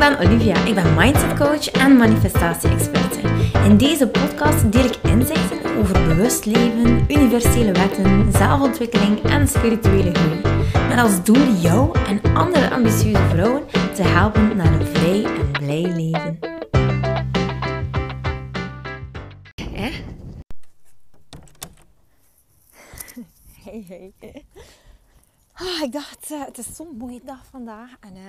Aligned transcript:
ben 0.00 0.18
Olivia. 0.18 0.64
Ik 0.64 0.74
ben 0.74 0.94
mindset 0.94 1.38
coach 1.38 1.70
en 1.70 1.96
manifestatie-experte. 1.96 3.20
In 3.64 3.76
deze 3.76 4.08
podcast 4.08 4.72
deel 4.72 4.84
ik 4.84 4.96
inzichten 5.02 5.76
over 5.78 6.06
bewust 6.08 6.44
leven, 6.44 7.04
universele 7.08 7.72
wetten, 7.72 8.32
zelfontwikkeling 8.32 9.22
en 9.22 9.48
spirituele 9.48 10.14
groei. 10.14 10.40
Met 10.88 10.98
als 10.98 11.24
doel 11.24 11.52
jou 11.60 11.98
en 11.98 12.34
andere 12.34 12.70
ambitieuze 12.70 13.28
vrouwen 13.28 13.62
te 13.94 14.02
helpen 14.02 14.56
naar 14.56 14.80
een 14.80 14.86
vrij 14.86 15.24
en 15.24 15.50
blij 15.50 15.92
leven. 15.96 16.38
Hè? 19.72 19.90
Hey, 23.64 23.84
hey. 23.88 24.44
Ah, 25.62 25.82
ik 25.82 25.92
dacht, 25.92 26.30
uh, 26.30 26.44
het 26.44 26.58
is 26.58 26.66
zo'n 26.76 26.96
mooie 26.98 27.20
dag 27.24 27.46
vandaag. 27.50 27.90
En 28.00 28.16
uh, 28.16 28.22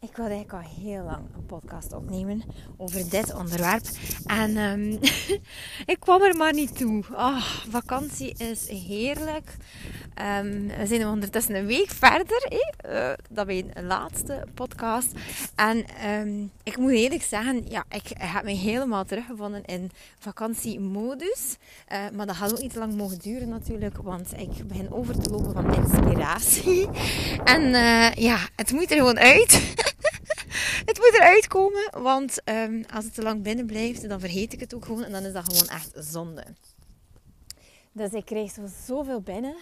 ik 0.00 0.16
wilde 0.16 0.30
eigenlijk 0.30 0.64
al 0.64 0.82
heel 0.82 1.02
lang 1.02 1.24
een 1.34 1.46
podcast 1.46 1.92
opnemen 1.92 2.42
over 2.76 3.10
dit 3.10 3.34
onderwerp. 3.34 3.84
En 4.26 4.56
um, 4.56 4.98
ik 5.92 5.96
kwam 5.98 6.22
er 6.22 6.36
maar 6.36 6.52
niet 6.52 6.78
toe. 6.78 7.04
Oh, 7.12 7.42
vakantie 7.68 8.34
is 8.38 8.68
heerlijk. 8.68 9.56
Um, 10.42 10.66
we 10.66 10.86
zijn 10.86 11.06
ondertussen 11.06 11.54
een 11.54 11.66
week 11.66 11.90
verder. 11.90 12.52
Uh, 12.88 13.12
dat 13.30 13.46
bij 13.46 13.64
een 13.74 13.86
laatste 13.86 14.46
podcast. 14.54 15.12
En 15.54 15.84
um, 16.10 16.50
ik 16.62 16.76
moet 16.76 16.92
eerlijk 16.92 17.22
zeggen, 17.22 17.64
ja, 17.68 17.84
ik 17.88 18.10
heb 18.18 18.44
me 18.44 18.52
helemaal 18.52 19.04
teruggevonden 19.04 19.64
in 19.64 19.90
vakantiemodus. 20.18 21.56
Uh, 21.92 21.98
maar 22.16 22.26
dat 22.26 22.36
gaat 22.36 22.52
ook 22.52 22.60
niet 22.60 22.74
lang 22.74 22.94
mogen 22.94 23.18
duren 23.18 23.48
natuurlijk. 23.48 23.96
Want 23.96 24.32
ik 24.38 24.66
begin 24.66 24.92
over 24.92 25.18
te 25.18 25.30
lopen 25.30 25.52
van 25.52 25.74
inspiratie. 25.74 26.65
En 27.44 27.62
uh, 27.62 28.12
ja, 28.12 28.38
het 28.56 28.72
moet 28.72 28.90
er 28.90 28.96
gewoon 28.96 29.18
uit. 29.18 29.52
het 30.90 30.98
moet 30.98 31.12
eruit 31.14 31.46
komen. 31.46 31.90
Want 32.02 32.42
um, 32.44 32.84
als 32.94 33.04
het 33.04 33.14
te 33.14 33.22
lang 33.22 33.42
binnen 33.42 33.66
blijft, 33.66 34.08
dan 34.08 34.20
vergeet 34.20 34.52
ik 34.52 34.60
het 34.60 34.74
ook 34.74 34.84
gewoon. 34.84 35.04
En 35.04 35.12
dan 35.12 35.24
is 35.24 35.32
dat 35.32 35.44
gewoon 35.44 35.68
echt 35.68 35.92
zonde. 35.94 36.44
Dus 37.92 38.10
ik 38.10 38.24
kreeg 38.24 38.50
zo 38.50 38.62
zoveel 38.86 39.20
binnen. 39.20 39.56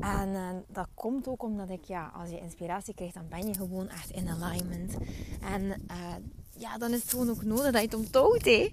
En 0.00 0.28
uh, 0.28 0.48
dat 0.68 0.88
komt 0.94 1.28
ook 1.28 1.42
omdat 1.42 1.70
ik, 1.70 1.84
ja, 1.84 2.12
als 2.14 2.30
je 2.30 2.40
inspiratie 2.40 2.94
krijgt, 2.94 3.14
dan 3.14 3.28
ben 3.28 3.46
je 3.46 3.54
gewoon 3.54 3.88
echt 3.88 4.10
in 4.10 4.28
alignment. 4.28 4.96
En 5.40 5.62
uh, 5.64 6.14
ja, 6.56 6.78
dan 6.78 6.92
is 6.92 7.00
het 7.00 7.10
gewoon 7.10 7.30
ook 7.30 7.42
nodig 7.42 7.72
dat 7.72 7.80
je 7.80 7.86
het 7.86 7.94
onthoudt, 7.94 8.44
hè. 8.44 8.72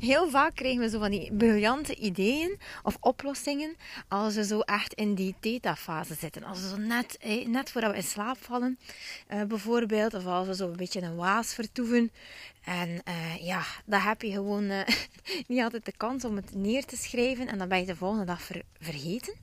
Heel 0.00 0.30
vaak 0.30 0.54
krijgen 0.54 0.80
we 0.80 0.88
zo 0.88 0.98
van 0.98 1.10
die 1.10 1.32
briljante 1.32 1.94
ideeën 1.94 2.58
of 2.82 2.96
oplossingen 3.00 3.76
als 4.08 4.34
we 4.34 4.44
zo 4.44 4.60
echt 4.60 4.92
in 4.92 5.14
die 5.14 5.34
theta-fase 5.40 6.14
zitten. 6.14 6.44
Als 6.44 6.60
we 6.60 6.68
zo 6.68 6.76
net, 6.76 7.18
net 7.46 7.70
voordat 7.70 7.90
we 7.90 7.96
in 7.96 8.02
slaap 8.02 8.36
vallen, 8.40 8.78
uh, 9.32 9.42
bijvoorbeeld. 9.42 10.14
Of 10.14 10.26
als 10.26 10.46
we 10.46 10.54
zo 10.54 10.68
een 10.70 10.76
beetje 10.76 11.00
in 11.00 11.06
een 11.06 11.16
waas 11.16 11.54
vertoeven. 11.54 12.10
En 12.64 12.88
uh, 13.08 13.36
ja, 13.46 13.62
dan 13.84 14.00
heb 14.00 14.22
je 14.22 14.30
gewoon 14.30 14.64
uh, 14.64 14.80
niet 15.48 15.62
altijd 15.62 15.84
de 15.84 15.96
kans 15.96 16.24
om 16.24 16.36
het 16.36 16.54
neer 16.54 16.84
te 16.84 16.96
schrijven 16.96 17.48
en 17.48 17.58
dan 17.58 17.68
ben 17.68 17.78
je 17.78 17.86
de 17.86 17.96
volgende 17.96 18.24
dag 18.24 18.42
ver 18.42 18.62
vergeten. 18.80 19.34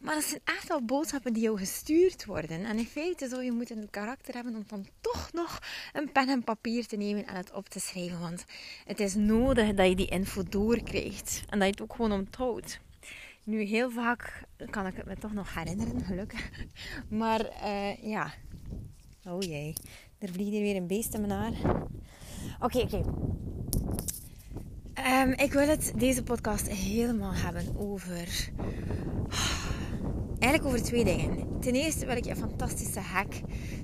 Maar 0.00 0.14
dat 0.14 0.24
zijn 0.24 0.40
echt 0.44 0.68
wel 0.68 0.84
boodschappen 0.84 1.32
die 1.32 1.42
jou 1.42 1.58
gestuurd 1.58 2.24
worden. 2.24 2.64
En 2.64 2.78
in 2.78 2.86
feite 2.86 3.28
zou 3.28 3.42
je 3.42 3.52
moeten 3.52 3.78
het 3.78 3.90
karakter 3.90 4.34
hebben 4.34 4.54
om 4.54 4.64
dan 4.66 4.86
toch 5.00 5.32
nog 5.32 5.58
een 5.92 6.12
pen 6.12 6.28
en 6.28 6.44
papier 6.44 6.86
te 6.86 6.96
nemen 6.96 7.26
en 7.26 7.36
het 7.36 7.52
op 7.52 7.68
te 7.68 7.80
schrijven. 7.80 8.20
Want 8.20 8.44
het 8.86 9.00
is 9.00 9.14
nodig 9.14 9.74
dat 9.80 9.88
je 9.88 9.96
die 9.96 10.06
info 10.06 10.42
doorkrijgt 10.42 11.44
en 11.48 11.58
dat 11.58 11.66
je 11.68 11.72
het 11.72 11.82
ook 11.82 11.94
gewoon 11.94 12.12
onthoudt. 12.12 12.80
Nu, 13.44 13.62
heel 13.62 13.90
vaak 13.90 14.42
kan 14.70 14.86
ik 14.86 14.96
het 14.96 15.06
me 15.06 15.16
toch 15.16 15.32
nog 15.32 15.54
herinneren, 15.54 16.04
gelukkig. 16.04 16.50
Maar 17.08 17.40
uh, 17.64 18.02
ja, 18.02 18.32
oh 19.24 19.42
jee, 19.42 19.72
er 20.18 20.28
vliegt 20.28 20.50
hier 20.50 20.62
weer 20.62 20.76
een 20.76 20.86
beest 20.86 21.14
in 21.14 21.20
mijn 21.20 21.32
haar. 21.32 21.82
Oké, 22.60 22.78
oké. 22.78 23.02
Um, 25.22 25.32
ik 25.32 25.52
wil 25.52 25.68
het 25.68 25.92
deze 25.96 26.22
podcast 26.22 26.68
helemaal 26.68 27.34
hebben 27.34 27.76
over. 27.76 28.50
Eigenlijk 30.40 30.64
over 30.64 30.82
twee 30.82 31.04
dingen. 31.04 31.60
Ten 31.60 31.74
eerste 31.74 32.06
wil 32.06 32.16
ik 32.16 32.24
je 32.24 32.30
een 32.30 32.36
fantastische 32.36 33.00
hack 33.00 33.32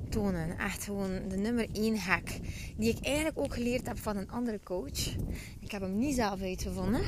tonen. 0.08 0.58
Echt 0.58 0.84
gewoon 0.84 1.28
de 1.28 1.36
nummer 1.36 1.66
één 1.72 1.98
hack. 1.98 2.28
Die 2.76 2.90
ik 2.90 3.04
eigenlijk 3.04 3.38
ook 3.38 3.54
geleerd 3.54 3.86
heb 3.86 3.98
van 3.98 4.16
een 4.16 4.30
andere 4.30 4.60
coach. 4.64 5.14
Ik 5.60 5.70
heb 5.70 5.80
hem 5.80 5.98
niet 5.98 6.14
zelf 6.14 6.40
uitgevonden. 6.40 7.02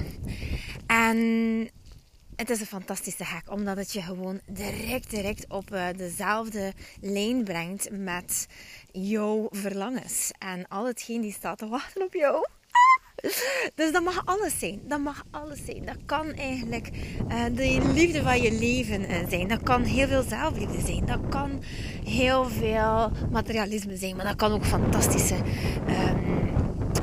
En 0.86 1.16
het 2.36 2.50
is 2.50 2.60
een 2.60 2.66
fantastische 2.66 3.24
hack, 3.24 3.50
omdat 3.50 3.76
het 3.76 3.92
je 3.92 4.02
gewoon 4.02 4.40
direct, 4.46 5.10
direct 5.10 5.48
op 5.48 5.72
uh, 5.72 5.86
dezelfde 5.96 6.72
lijn 7.00 7.44
brengt 7.44 7.90
met 7.90 8.46
jouw 8.92 9.46
verlangens. 9.50 10.30
En 10.38 10.68
al 10.68 10.86
hetgeen 10.86 11.20
die 11.20 11.32
staat 11.32 11.58
te 11.58 11.68
wachten 11.68 12.02
op 12.02 12.14
jou. 12.14 12.46
Dus 13.74 13.92
dat 13.92 14.02
mag 14.02 14.22
alles 14.24 14.58
zijn. 14.58 14.80
Dat 14.88 15.00
mag 15.00 15.24
alles 15.30 15.58
zijn. 15.64 15.84
Dat 15.84 15.96
kan 16.06 16.32
eigenlijk 16.32 16.90
uh, 17.28 17.44
de 17.54 17.90
liefde 17.94 18.22
van 18.22 18.42
je 18.42 18.52
leven 18.52 19.10
uh, 19.10 19.16
zijn. 19.28 19.48
Dat 19.48 19.62
kan 19.62 19.82
heel 19.82 20.06
veel 20.08 20.22
zelfliefde 20.22 20.80
zijn. 20.86 21.06
Dat 21.06 21.20
kan 21.28 21.62
heel 22.04 22.44
veel 22.44 23.12
materialisme 23.30 23.96
zijn. 23.96 24.16
Maar 24.16 24.24
dat 24.24 24.36
kan 24.36 24.52
ook 24.52 24.64
fantastische, 24.64 25.34
um, 25.34 26.50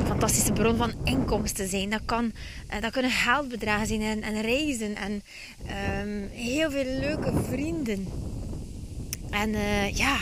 fantastische 0.06 0.52
bron 0.52 0.78
van 0.78 0.94
inkomsten 1.04 1.68
zijn. 1.68 1.90
Dat, 1.90 2.02
kan, 2.06 2.32
uh, 2.74 2.82
dat 2.82 2.92
kunnen 2.92 3.12
geldbedragen 3.12 3.88
zijn 3.88 4.02
en, 4.02 4.22
en 4.22 4.42
reizen. 4.42 4.96
En 4.96 5.24
um, 6.02 6.30
heel 6.32 6.72
veel 6.72 7.00
leuke 7.00 7.34
vrienden. 7.50 8.08
En 9.30 9.52
ja, 9.94 10.18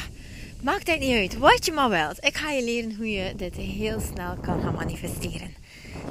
maakt 0.62 0.88
het 0.88 1.00
niet 1.00 1.16
uit. 1.16 1.38
Wat 1.38 1.66
je 1.66 1.72
maar 1.72 1.90
wilt. 1.90 2.26
Ik 2.26 2.38
ga 2.38 2.52
je 2.52 2.64
leren 2.64 2.96
hoe 2.96 3.12
je 3.12 3.36
dit 3.36 3.56
heel 3.56 4.00
snel 4.00 4.36
kan 4.42 4.62
gaan 4.62 4.76
manifesteren. 4.76 5.63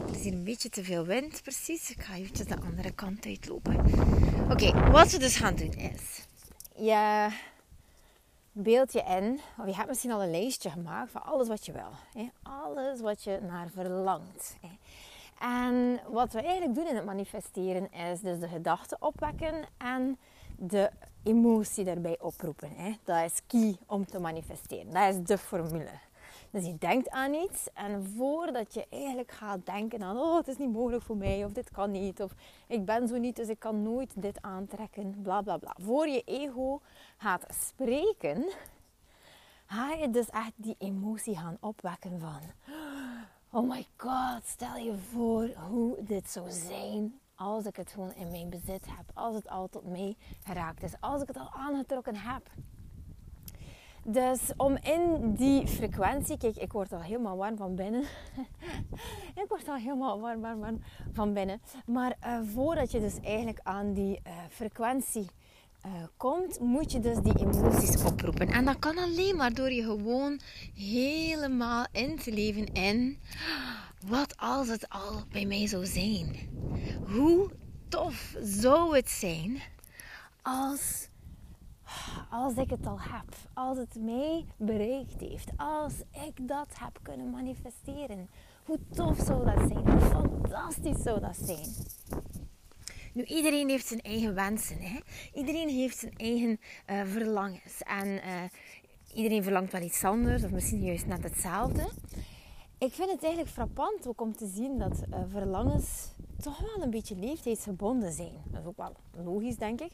Er 0.07 0.15
is 0.15 0.23
hier 0.23 0.33
een 0.33 0.45
beetje 0.45 0.69
te 0.69 0.85
veel 0.85 1.05
wind, 1.05 1.43
precies. 1.43 1.91
Ik 1.91 2.03
ga 2.03 2.15
eventjes 2.15 2.47
de 2.47 2.61
andere 2.61 2.91
kant 2.91 3.27
uitlopen. 3.27 3.77
Oké, 4.51 4.91
wat 4.91 5.11
we 5.11 5.19
dus 5.19 5.37
gaan 5.37 5.55
doen 5.55 5.73
is... 5.73 6.27
Je 6.77 7.29
beeld 8.53 8.93
je 8.93 9.03
in, 9.03 9.41
of 9.59 9.67
je 9.67 9.75
hebt 9.75 9.89
misschien 9.89 10.13
al 10.13 10.23
een 10.23 10.31
lijstje 10.31 10.71
gemaakt 10.71 11.11
van 11.11 11.25
alles 11.25 11.49
wat 11.49 11.67
je 11.67 11.73
wil. 11.73 11.91
Hè? 12.13 12.29
Alles 12.43 13.01
wat 13.01 13.25
je 13.25 13.39
naar 13.43 13.69
verlangt. 13.75 14.57
Hè? 14.61 14.69
En 15.43 16.01
wat 16.09 16.33
we 16.33 16.43
eigenlijk 16.43 16.75
doen 16.75 16.89
in 16.89 16.97
het 16.97 17.05
manifesteren 17.05 17.93
is 17.93 18.21
dus 18.21 18.39
de 18.39 18.49
gedachten 18.49 19.03
opwekken 19.03 19.55
en 19.79 20.19
de 20.57 20.91
emotie 21.23 21.85
daarbij 21.85 22.17
oproepen. 22.21 22.71
Hè? 22.77 22.93
Dat 23.05 23.25
is 23.25 23.41
key 23.47 23.77
om 23.87 24.07
te 24.07 24.19
manifesteren. 24.19 24.91
Dat 24.91 25.15
is 25.15 25.23
de 25.23 25.39
formule. 25.39 25.91
Dus 26.53 26.67
je 26.67 26.79
denkt 26.79 27.11
aan 27.11 27.35
iets 27.35 27.69
en 27.75 28.05
voordat 28.17 28.75
je 28.75 28.87
eigenlijk 28.91 29.31
gaat 29.31 29.67
denken 29.67 30.03
aan 30.03 30.19
oh 30.19 30.37
het 30.37 30.49
is 30.49 30.57
niet 30.57 30.73
mogelijk 30.73 31.03
voor 31.03 31.17
mij 31.17 31.45
of 31.45 31.53
dit 31.53 31.71
kan 31.71 31.91
niet 31.91 32.23
of 32.23 32.35
ik 32.67 32.85
ben 32.85 33.09
zo 33.09 33.19
niet 33.19 33.37
dus 33.37 33.49
ik 33.49 33.59
kan 33.59 33.83
nooit 33.83 34.23
dit 34.23 34.43
aantrekken 34.43 35.23
bla 35.23 35.43
bla 35.43 35.57
bla. 35.57 35.77
Voor 35.81 36.09
je 36.09 36.23
ego 36.25 36.81
gaat 37.17 37.47
spreken 37.49 38.53
ga 39.67 39.93
je 39.93 40.11
dus 40.11 40.31
echt 40.31 40.53
die 40.55 40.77
emotie 40.79 41.37
gaan 41.37 41.57
opwekken 41.61 42.21
van 42.21 42.41
oh 43.51 43.69
my 43.69 43.87
god 43.97 44.47
stel 44.47 44.77
je 44.77 44.95
voor 44.97 45.49
hoe 45.71 46.03
dit 46.03 46.31
zou 46.31 46.51
zijn 46.51 47.21
als 47.35 47.65
ik 47.65 47.77
het 47.77 47.91
gewoon 47.91 48.15
in 48.15 48.31
mijn 48.31 48.51
bezit 48.51 48.87
heb. 48.87 49.11
Als 49.15 49.35
het 49.35 49.49
al 49.49 49.69
tot 49.69 49.85
mij 49.85 50.17
geraakt 50.45 50.83
is. 50.83 50.93
Als 51.01 51.23
ik 51.23 51.29
het 51.29 51.37
al 51.37 51.51
aangetrokken 51.53 52.17
heb. 52.17 52.51
Dus 54.05 54.41
om 54.57 54.77
in 54.77 55.35
die 55.35 55.67
frequentie, 55.67 56.39
kijk, 56.39 56.57
ik 56.57 56.73
word 56.73 56.93
al 56.93 57.03
helemaal 57.03 57.37
warm 57.37 57.57
van 57.57 57.75
binnen. 57.75 58.03
ik 59.43 59.45
word 59.49 59.69
al 59.69 59.77
helemaal 59.77 60.21
warm, 60.21 60.41
warm, 60.41 60.61
warm 60.61 60.83
van 61.13 61.33
binnen. 61.33 61.61
Maar 61.87 62.17
uh, 62.27 62.39
voordat 62.55 62.91
je 62.91 63.01
dus 63.01 63.21
eigenlijk 63.23 63.61
aan 63.63 63.93
die 63.93 64.21
uh, 64.27 64.33
frequentie 64.51 65.27
uh, 65.87 65.93
komt, 66.17 66.61
moet 66.61 66.93
je 66.93 67.01
dus 67.01 67.19
die 67.19 67.39
emoties 67.39 68.05
oproepen. 68.05 68.49
En 68.49 68.65
dat 68.65 68.79
kan 68.79 68.99
alleen 68.99 69.37
maar 69.37 69.55
door 69.55 69.71
je 69.71 69.83
gewoon 69.83 70.41
helemaal 70.75 71.87
in 71.93 72.19
te 72.19 72.33
leven 72.33 72.67
in 72.73 73.19
wat 74.07 74.37
als 74.37 74.69
het 74.69 74.89
al 74.89 75.23
bij 75.31 75.45
mij 75.45 75.67
zou 75.67 75.87
zijn. 75.87 76.37
Hoe 77.07 77.51
tof 77.89 78.35
zou 78.43 78.97
het 78.97 79.11
zijn 79.11 79.63
als 80.43 81.09
als 82.31 82.55
ik 82.55 82.71
het 82.71 82.87
al 82.87 83.01
heb, 83.01 83.35
als 83.55 83.79
het 83.79 83.95
mij 84.01 84.45
bereikt 84.57 85.21
heeft, 85.21 85.51
als 85.57 85.93
ik 86.27 86.49
dat 86.49 86.69
heb 86.79 86.99
kunnen 87.03 87.31
manifesteren. 87.31 88.29
Hoe 88.65 88.79
tof 88.95 89.19
zou 89.19 89.45
dat 89.45 89.69
zijn? 89.69 89.91
Hoe 89.91 90.01
fantastisch 90.01 91.03
zou 91.03 91.21
dat 91.21 91.37
zijn? 91.37 91.69
Nu, 93.13 93.25
iedereen 93.25 93.69
heeft 93.69 93.87
zijn 93.87 94.01
eigen 94.01 94.35
wensen. 94.35 94.79
Hè? 94.81 94.99
Iedereen 95.35 95.69
heeft 95.69 95.99
zijn 95.99 96.17
eigen 96.17 96.61
uh, 96.91 97.03
verlangens. 97.05 97.83
En 97.83 98.09
uh, 98.09 98.43
iedereen 99.15 99.43
verlangt 99.43 99.73
wel 99.73 99.83
iets 99.83 100.05
anders, 100.05 100.45
of 100.45 100.51
misschien 100.51 100.83
juist 100.83 101.07
net 101.07 101.23
hetzelfde. 101.23 101.91
Ik 102.79 102.93
vind 102.93 103.11
het 103.11 103.23
eigenlijk 103.23 103.53
frappant 103.53 104.09
ook 104.09 104.21
om 104.21 104.37
te 104.37 104.47
zien 104.47 104.79
dat 104.79 105.03
uh, 105.11 105.19
verlangens 105.29 106.13
toch 106.41 106.59
wel 106.59 106.83
een 106.83 106.91
beetje 106.91 107.17
leeftijdsgebonden 107.17 108.13
zijn. 108.13 108.33
Dat 108.45 108.61
is 108.61 108.67
ook 108.67 108.77
wel 108.77 108.97
logisch, 109.25 109.57
denk 109.57 109.81
ik. 109.81 109.93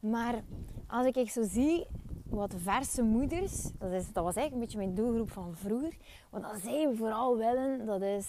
Maar 0.00 0.42
als 0.86 1.06
ik 1.06 1.30
zo 1.30 1.42
zie 1.42 1.86
wat 2.28 2.54
verse 2.56 3.02
moeders. 3.02 3.62
Dat, 3.78 3.92
is, 3.92 4.12
dat 4.12 4.24
was 4.24 4.34
eigenlijk 4.34 4.52
een 4.52 4.58
beetje 4.58 4.78
mijn 4.78 4.94
doelgroep 4.94 5.30
van 5.30 5.54
vroeger. 5.56 5.96
Wat 6.30 6.44
zij 6.62 6.92
vooral 6.96 7.36
willen, 7.36 7.86
dat 7.86 8.02
is 8.02 8.26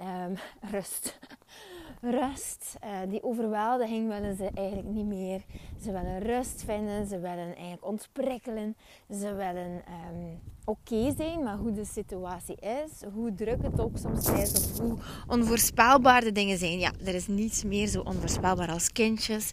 um, 0.00 0.36
rust. 0.72 1.18
rust. 2.20 2.76
Uh, 2.84 2.98
die 3.08 3.22
overweldiging 3.22 4.08
willen 4.08 4.36
ze 4.36 4.50
eigenlijk 4.54 4.88
niet 4.88 5.06
meer. 5.06 5.42
Ze 5.82 5.92
willen 5.92 6.18
rust 6.18 6.64
vinden. 6.64 7.06
Ze 7.06 7.18
willen 7.20 7.54
eigenlijk 7.54 7.86
ontprikkelen. 7.86 8.76
Ze 9.10 9.34
willen 9.34 9.82
um, 10.10 10.40
oké 10.64 11.14
zijn 11.16 11.42
met 11.42 11.58
hoe 11.58 11.72
de 11.72 11.84
situatie 11.84 12.56
is. 12.56 13.08
Hoe 13.14 13.34
druk 13.34 13.62
het 13.62 13.80
ook 13.80 13.98
soms 13.98 14.28
is. 14.28 14.52
Of 14.52 14.78
hoe 14.78 14.98
onvoorspelbaar 15.26 16.20
de 16.20 16.32
dingen 16.32 16.58
zijn. 16.58 16.78
Ja, 16.78 16.92
er 17.04 17.14
is 17.14 17.26
niets 17.26 17.64
meer 17.64 17.86
zo 17.86 18.00
onvoorspelbaar 18.00 18.70
als 18.70 18.92
kindjes. 18.92 19.52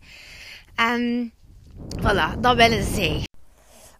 En 0.76 1.34
dat 2.40 2.56
willen 2.56 2.84
zij. 2.84 3.27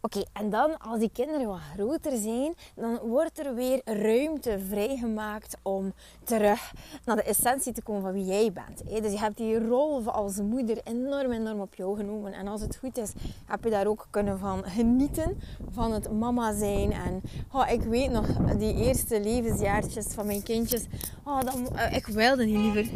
Oké, 0.02 0.24
en 0.34 0.50
dan 0.50 0.78
als 0.78 1.00
die 1.00 1.12
kinderen 1.14 1.48
wat 1.48 1.60
groter 1.74 2.18
zijn, 2.18 2.54
dan 2.76 2.98
wordt 2.98 3.40
er 3.40 3.56
weer 3.56 3.82
ruimte 3.86 4.60
vrijgemaakt 4.70 5.58
om 5.62 5.94
terug 6.24 6.74
naar 7.06 7.16
de 7.16 7.24
essentie 7.24 7.74
te 7.74 7.82
komen 7.82 8.02
van 8.02 8.14
wie 8.14 8.26
jij 8.26 8.52
bent. 8.54 9.04
Dus 9.04 9.12
je 9.12 9.20
hebt 9.20 9.38
die 9.38 9.68
rol 9.68 10.12
als 10.12 10.38
moeder 10.38 10.78
enorm, 10.84 11.32
enorm 11.32 11.60
op 11.62 11.76
jou 11.76 11.98
genomen. 11.98 12.34
En 12.34 12.48
als 12.48 12.62
het 12.62 12.76
goed 12.76 12.98
is, 12.98 13.14
heb 13.46 13.64
je 13.64 13.70
daar 13.70 13.88
ook 13.88 14.08
kunnen 14.10 14.40
van 14.40 14.64
genieten, 14.64 15.40
van 15.72 15.92
het 15.92 16.12
mama 16.12 16.54
zijn. 16.54 16.92
En 16.92 17.22
oh, 17.54 17.72
ik 17.72 17.82
weet 17.82 18.12
nog, 18.12 18.26
die 18.58 18.76
eerste 18.76 19.22
levensjaartjes 19.22 20.06
van 20.06 20.26
mijn 20.26 20.44
kindjes, 20.44 20.86
oh, 21.24 21.42
dan, 21.42 21.68
uh, 21.76 21.96
ik 21.96 22.06
wilde 22.06 22.46
niet 22.46 22.74
liever 22.74 22.90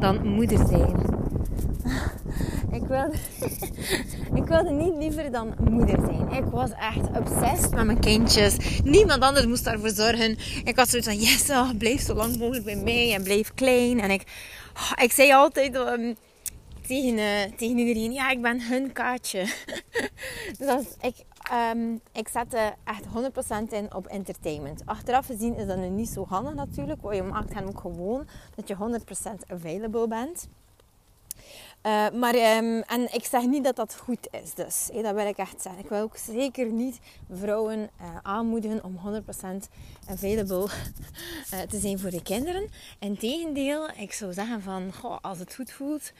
dan 0.00 0.28
moeder 0.28 0.66
zijn. 0.66 1.16
Ik 2.70 2.84
wilde, 2.84 3.16
ik 4.40 4.44
wilde 4.44 4.70
niet 4.70 4.96
liever 4.96 5.30
dan 5.30 5.54
moeder 5.70 5.98
zijn. 6.04 6.32
Was 6.50 6.70
echt 6.70 7.18
obsessief 7.18 7.70
met 7.70 7.84
mijn 7.84 8.00
kindjes. 8.00 8.80
Niemand 8.84 9.22
anders 9.22 9.46
moest 9.46 9.64
daarvoor 9.64 9.90
zorgen. 9.90 10.38
Ik 10.64 10.76
had 10.76 10.88
zoiets 10.88 11.08
van, 11.08 11.18
yes, 11.18 11.50
oh, 11.50 11.70
blijf 11.78 12.00
zo 12.00 12.14
lang 12.14 12.38
mogelijk 12.38 12.64
bij 12.64 12.76
mij 12.76 13.14
en 13.14 13.22
blijf 13.22 13.54
klein. 13.54 14.00
En 14.00 14.10
ik, 14.10 14.22
oh, 14.74 15.04
ik 15.04 15.12
zei 15.12 15.32
altijd 15.32 15.76
um, 15.76 16.16
tegen, 16.86 17.18
uh, 17.18 17.56
tegen 17.56 17.78
iedereen, 17.78 18.12
ja, 18.12 18.30
ik 18.30 18.42
ben 18.42 18.62
hun 18.62 18.92
kaartje. 18.92 19.46
dus 20.58 20.84
ik, 21.00 21.14
um, 21.74 22.00
ik 22.12 22.28
zette 22.28 22.74
echt 22.84 23.04
100% 23.70 23.72
in 23.72 23.94
op 23.94 24.06
entertainment. 24.06 24.82
Achteraf 24.84 25.26
gezien 25.26 25.56
is 25.56 25.66
dat 25.66 25.76
nu 25.76 25.88
niet 25.88 26.08
zo 26.08 26.26
handig 26.28 26.54
natuurlijk. 26.54 27.02
Want 27.02 27.16
je 27.16 27.22
maakt 27.22 27.54
hen 27.54 27.68
ook 27.68 27.80
gewoon 27.80 28.26
dat 28.54 28.68
je 28.68 28.76
100% 28.76 28.78
available 29.48 30.08
bent. 30.08 30.48
Uh, 31.86 32.10
maar, 32.10 32.34
um, 32.34 32.82
en 32.82 33.14
ik 33.14 33.24
zeg 33.24 33.46
niet 33.46 33.64
dat 33.64 33.76
dat 33.76 33.96
goed 33.96 34.28
is, 34.42 34.54
dus 34.54 34.88
dat 35.02 35.14
wil 35.14 35.26
ik 35.26 35.36
echt 35.36 35.62
zeggen. 35.62 35.82
Ik 35.82 35.88
wil 35.88 36.00
ook 36.00 36.16
zeker 36.16 36.72
niet 36.72 36.98
vrouwen 37.30 37.78
uh, 37.78 38.06
aanmoedigen 38.22 38.84
om 38.84 38.98
100% 38.98 39.22
available 40.08 40.68
uh, 41.54 41.60
te 41.70 41.78
zijn 41.78 41.98
voor 41.98 42.10
de 42.10 42.22
kinderen. 42.22 42.68
Integendeel, 42.98 43.88
ik 43.96 44.12
zou 44.12 44.32
zeggen 44.32 44.62
van, 44.62 44.92
goh, 44.92 45.16
als 45.20 45.38
het 45.38 45.54
goed 45.54 45.72
voelt, 45.72 46.12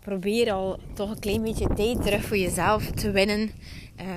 probeer 0.00 0.52
al 0.52 0.78
toch 0.94 1.10
een 1.10 1.18
klein 1.18 1.42
beetje 1.42 1.74
tijd 1.74 2.02
terug 2.02 2.24
voor 2.24 2.36
jezelf 2.36 2.90
te 2.90 3.10
winnen. 3.10 3.50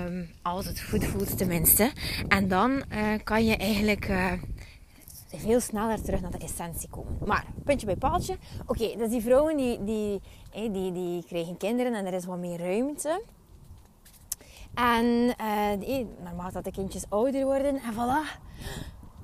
Um, 0.05 0.29
als 0.41 0.65
het 0.65 0.81
goed 0.81 1.05
voelt 1.05 1.37
tenminste. 1.37 1.91
En 2.27 2.47
dan 2.47 2.83
kan 3.23 3.45
je 3.45 3.57
eigenlijk 3.57 4.09
veel 5.27 5.59
sneller 5.59 6.01
terug 6.01 6.21
naar 6.21 6.31
de 6.31 6.37
essentie 6.37 6.89
komen. 6.89 7.17
Maar, 7.25 7.45
puntje 7.63 7.85
bij 7.85 7.95
paaltje. 7.95 8.37
Oké, 8.65 8.95
dus 8.97 9.09
die 9.09 9.21
vrouwen 9.21 9.57
die, 9.57 9.83
die, 9.83 10.21
die, 10.71 10.91
die 10.91 11.23
krijgen 11.25 11.57
kinderen 11.57 11.93
en 11.93 12.05
er 12.05 12.13
is 12.13 12.25
wat 12.25 12.37
meer 12.37 12.59
ruimte. 12.59 13.21
En 14.73 15.05
uh, 15.05 15.69
die, 15.79 16.07
naarmate 16.23 16.61
de 16.61 16.71
kindjes 16.71 17.05
ouder 17.09 17.45
worden 17.45 17.75
en 17.75 17.93
voilà, 17.93 18.39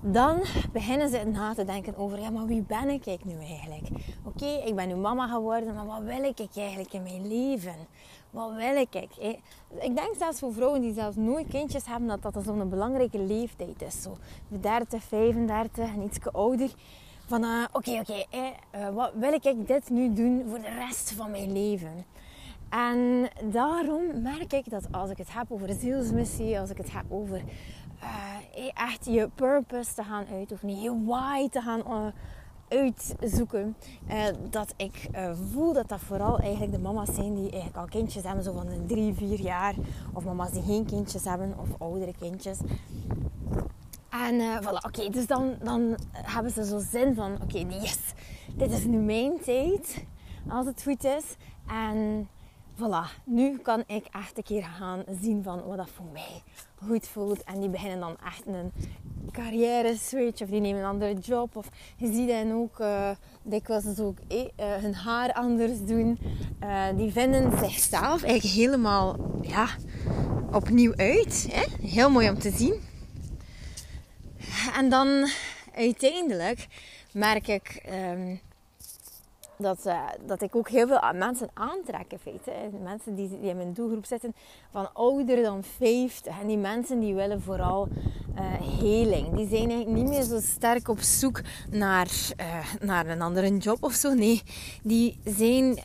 dan 0.02 0.42
beginnen 0.72 1.10
ze 1.10 1.24
na 1.24 1.54
te 1.54 1.66
denken 1.66 1.98
over, 1.98 2.20
ja, 2.20 2.30
maar 2.30 2.46
wie 2.46 2.62
ben 2.62 2.90
ik 2.90 3.26
nu 3.26 3.40
eigenlijk? 3.40 3.88
Oké, 4.24 4.46
ik 4.46 4.76
ben 4.76 4.88
nu 4.88 4.96
mama 4.96 5.28
geworden, 5.28 5.76
maar 5.76 5.86
wat 5.86 6.02
wil 6.02 6.24
ik 6.24 6.40
eigenlijk 6.56 6.94
in 6.94 7.04
mijn 7.04 7.28
leven? 7.28 7.76
Wat 8.34 8.56
wil 8.56 8.76
ik? 8.76 8.96
Ik 9.80 9.96
denk 9.96 10.16
zelfs 10.18 10.40
voor 10.40 10.54
vrouwen 10.54 10.82
die 10.82 10.94
zelfs 10.94 11.16
nooit 11.16 11.48
kindjes 11.48 11.86
hebben, 11.86 12.08
dat 12.08 12.34
dat 12.34 12.44
zo'n 12.44 12.70
belangrijke 12.70 13.20
leeftijd 13.20 13.82
is. 13.82 14.02
Zo 14.02 14.18
30, 14.48 15.04
35 15.04 15.94
en 15.94 16.02
iets 16.02 16.18
ouder. 16.32 16.70
Van 17.28 17.44
uh, 17.44 17.64
oké, 17.72 17.92
oké, 17.92 18.26
eh, 18.30 18.90
wat 18.90 19.12
wil 19.16 19.34
ik 19.34 19.68
dit 19.68 19.90
nu 19.90 20.14
doen 20.14 20.46
voor 20.50 20.60
de 20.60 20.70
rest 20.70 21.12
van 21.12 21.32
mijn 21.32 21.52
leven? 21.52 22.06
En 22.70 23.30
daarom 23.44 24.22
merk 24.22 24.54
ik 24.54 24.70
dat 24.70 24.88
als 24.92 25.10
ik 25.10 25.18
het 25.18 25.34
heb 25.34 25.52
over 25.52 25.74
zielsmissie, 25.74 26.60
als 26.60 26.70
ik 26.70 26.78
het 26.78 26.92
heb 26.92 27.06
over 27.10 27.42
echt 28.74 29.06
je 29.06 29.30
purpose 29.36 29.94
te 29.94 30.04
gaan 30.04 30.26
uitoefenen, 30.32 30.82
je 30.82 31.04
why 31.06 31.50
te 31.50 31.62
gaan 31.62 32.14
uitzoeken. 32.74 33.76
Uh, 34.10 34.24
dat 34.50 34.74
ik 34.78 35.10
uh, 35.16 35.32
voel 35.52 35.74
dat 35.74 35.90
dat 35.90 36.00
vooral 36.00 36.40
eigenlijk 36.40 36.72
de 36.72 36.80
mama's 36.80 37.16
zijn 37.16 37.34
die 37.34 37.50
eigenlijk 37.50 37.78
al 37.78 37.86
kindjes 37.86 38.24
hebben, 38.24 38.44
zo 38.44 38.54
van 38.54 38.68
drie, 38.88 39.14
vier 39.14 39.40
jaar. 39.40 39.76
Of 40.14 40.24
mama's 40.24 40.52
die 40.52 40.64
geen 40.64 40.86
kindjes 40.86 41.24
hebben, 41.24 41.54
of 41.60 41.82
oudere 41.82 42.14
kindjes. 42.20 42.58
En 44.10 44.36
uh, 44.36 44.58
voilà, 44.62 44.86
oké, 44.88 45.10
dus 45.10 45.28
dan, 45.28 45.56
dan 45.64 45.98
hebben 46.12 46.52
ze 46.52 46.66
zo 46.66 46.80
zin 46.80 47.16
van, 47.16 47.38
oké, 47.42 47.58
yes, 47.58 48.00
dit 48.56 48.72
is 48.72 48.86
nu 48.86 48.98
mijn 48.98 49.40
tijd, 49.42 50.06
als 50.48 50.66
het 50.66 50.84
goed 50.84 51.04
is. 51.04 51.36
En 51.68 52.28
voilà, 52.84 53.24
nu 53.24 53.58
kan 53.58 53.84
ik 53.88 54.06
echt 54.12 54.38
een 54.38 54.44
keer 54.44 54.64
gaan 54.64 55.04
zien 55.22 55.44
van 55.44 55.64
wat 55.64 55.78
dat 55.78 55.90
voor 55.90 56.06
mij 56.14 56.42
goed 56.86 57.08
voelt. 57.08 57.44
En 57.44 57.60
die 57.60 57.70
beginnen 57.70 58.00
dan 58.00 58.18
echt 58.26 58.46
een 58.46 58.72
carrière 59.32 59.96
switch 59.98 60.42
of 60.42 60.50
die 60.50 60.60
nemen 60.60 60.82
een 60.82 60.88
andere 60.88 61.14
job. 61.14 61.56
Of 61.56 61.68
je 61.98 62.14
ziet 62.14 62.30
hen 62.30 62.52
ook 62.52 62.80
uh, 62.80 63.10
dikwijls 63.42 63.84
dus 63.84 64.00
ook 64.00 64.18
eh, 64.28 64.42
hun 64.56 64.96
haar 64.96 65.34
anders 65.34 65.86
doen. 65.86 66.20
Uh, 66.64 66.86
die 66.96 67.12
vinden 67.12 67.58
zichzelf 67.58 68.24
eigenlijk 68.24 68.56
helemaal 68.56 69.18
ja, 69.42 69.68
opnieuw 70.52 70.94
uit. 70.96 71.48
Hè? 71.52 71.88
Heel 71.88 72.10
mooi 72.10 72.30
om 72.30 72.40
te 72.40 72.52
zien. 72.52 72.82
En 74.76 74.90
dan 74.90 75.28
uiteindelijk 75.76 76.68
merk 77.12 77.48
ik 77.48 77.84
um, 78.12 78.40
dat, 79.58 79.86
uh, 79.86 80.08
dat 80.26 80.42
ik 80.42 80.56
ook 80.56 80.70
heel 80.70 80.88
veel 80.88 81.00
mensen 81.14 81.50
aantrek 81.54 82.12
in 82.12 82.20
feite. 82.20 82.52
Mensen 82.84 83.16
die, 83.16 83.30
die 83.30 83.50
in 83.50 83.58
mijn 83.58 83.74
doelgroep 83.74 84.06
zitten 84.06 84.36
van 84.72 84.94
ouder 84.94 85.44
dan 85.44 85.64
50. 85.64 86.40
En 86.42 86.48
die 86.48 86.58
mensen 86.58 87.00
die 87.00 87.16
willen 87.16 87.42
vooral 87.42 87.88
uh, 88.36 88.80
heling. 88.80 89.36
Die 89.36 89.48
zijn 89.48 89.70
eigenlijk 89.70 89.90
niet 89.90 90.08
meer 90.08 90.24
zo 90.24 90.40
sterk 90.40 90.88
op 90.88 91.00
zoek 91.00 91.42
naar, 91.72 92.08
uh, 92.40 92.74
naar 92.82 93.08
een 93.08 93.22
andere 93.22 93.58
job 93.58 93.84
of 93.84 93.94
zo. 93.94 94.14
Nee, 94.14 94.42
die 94.84 95.20
zijn 95.24 95.80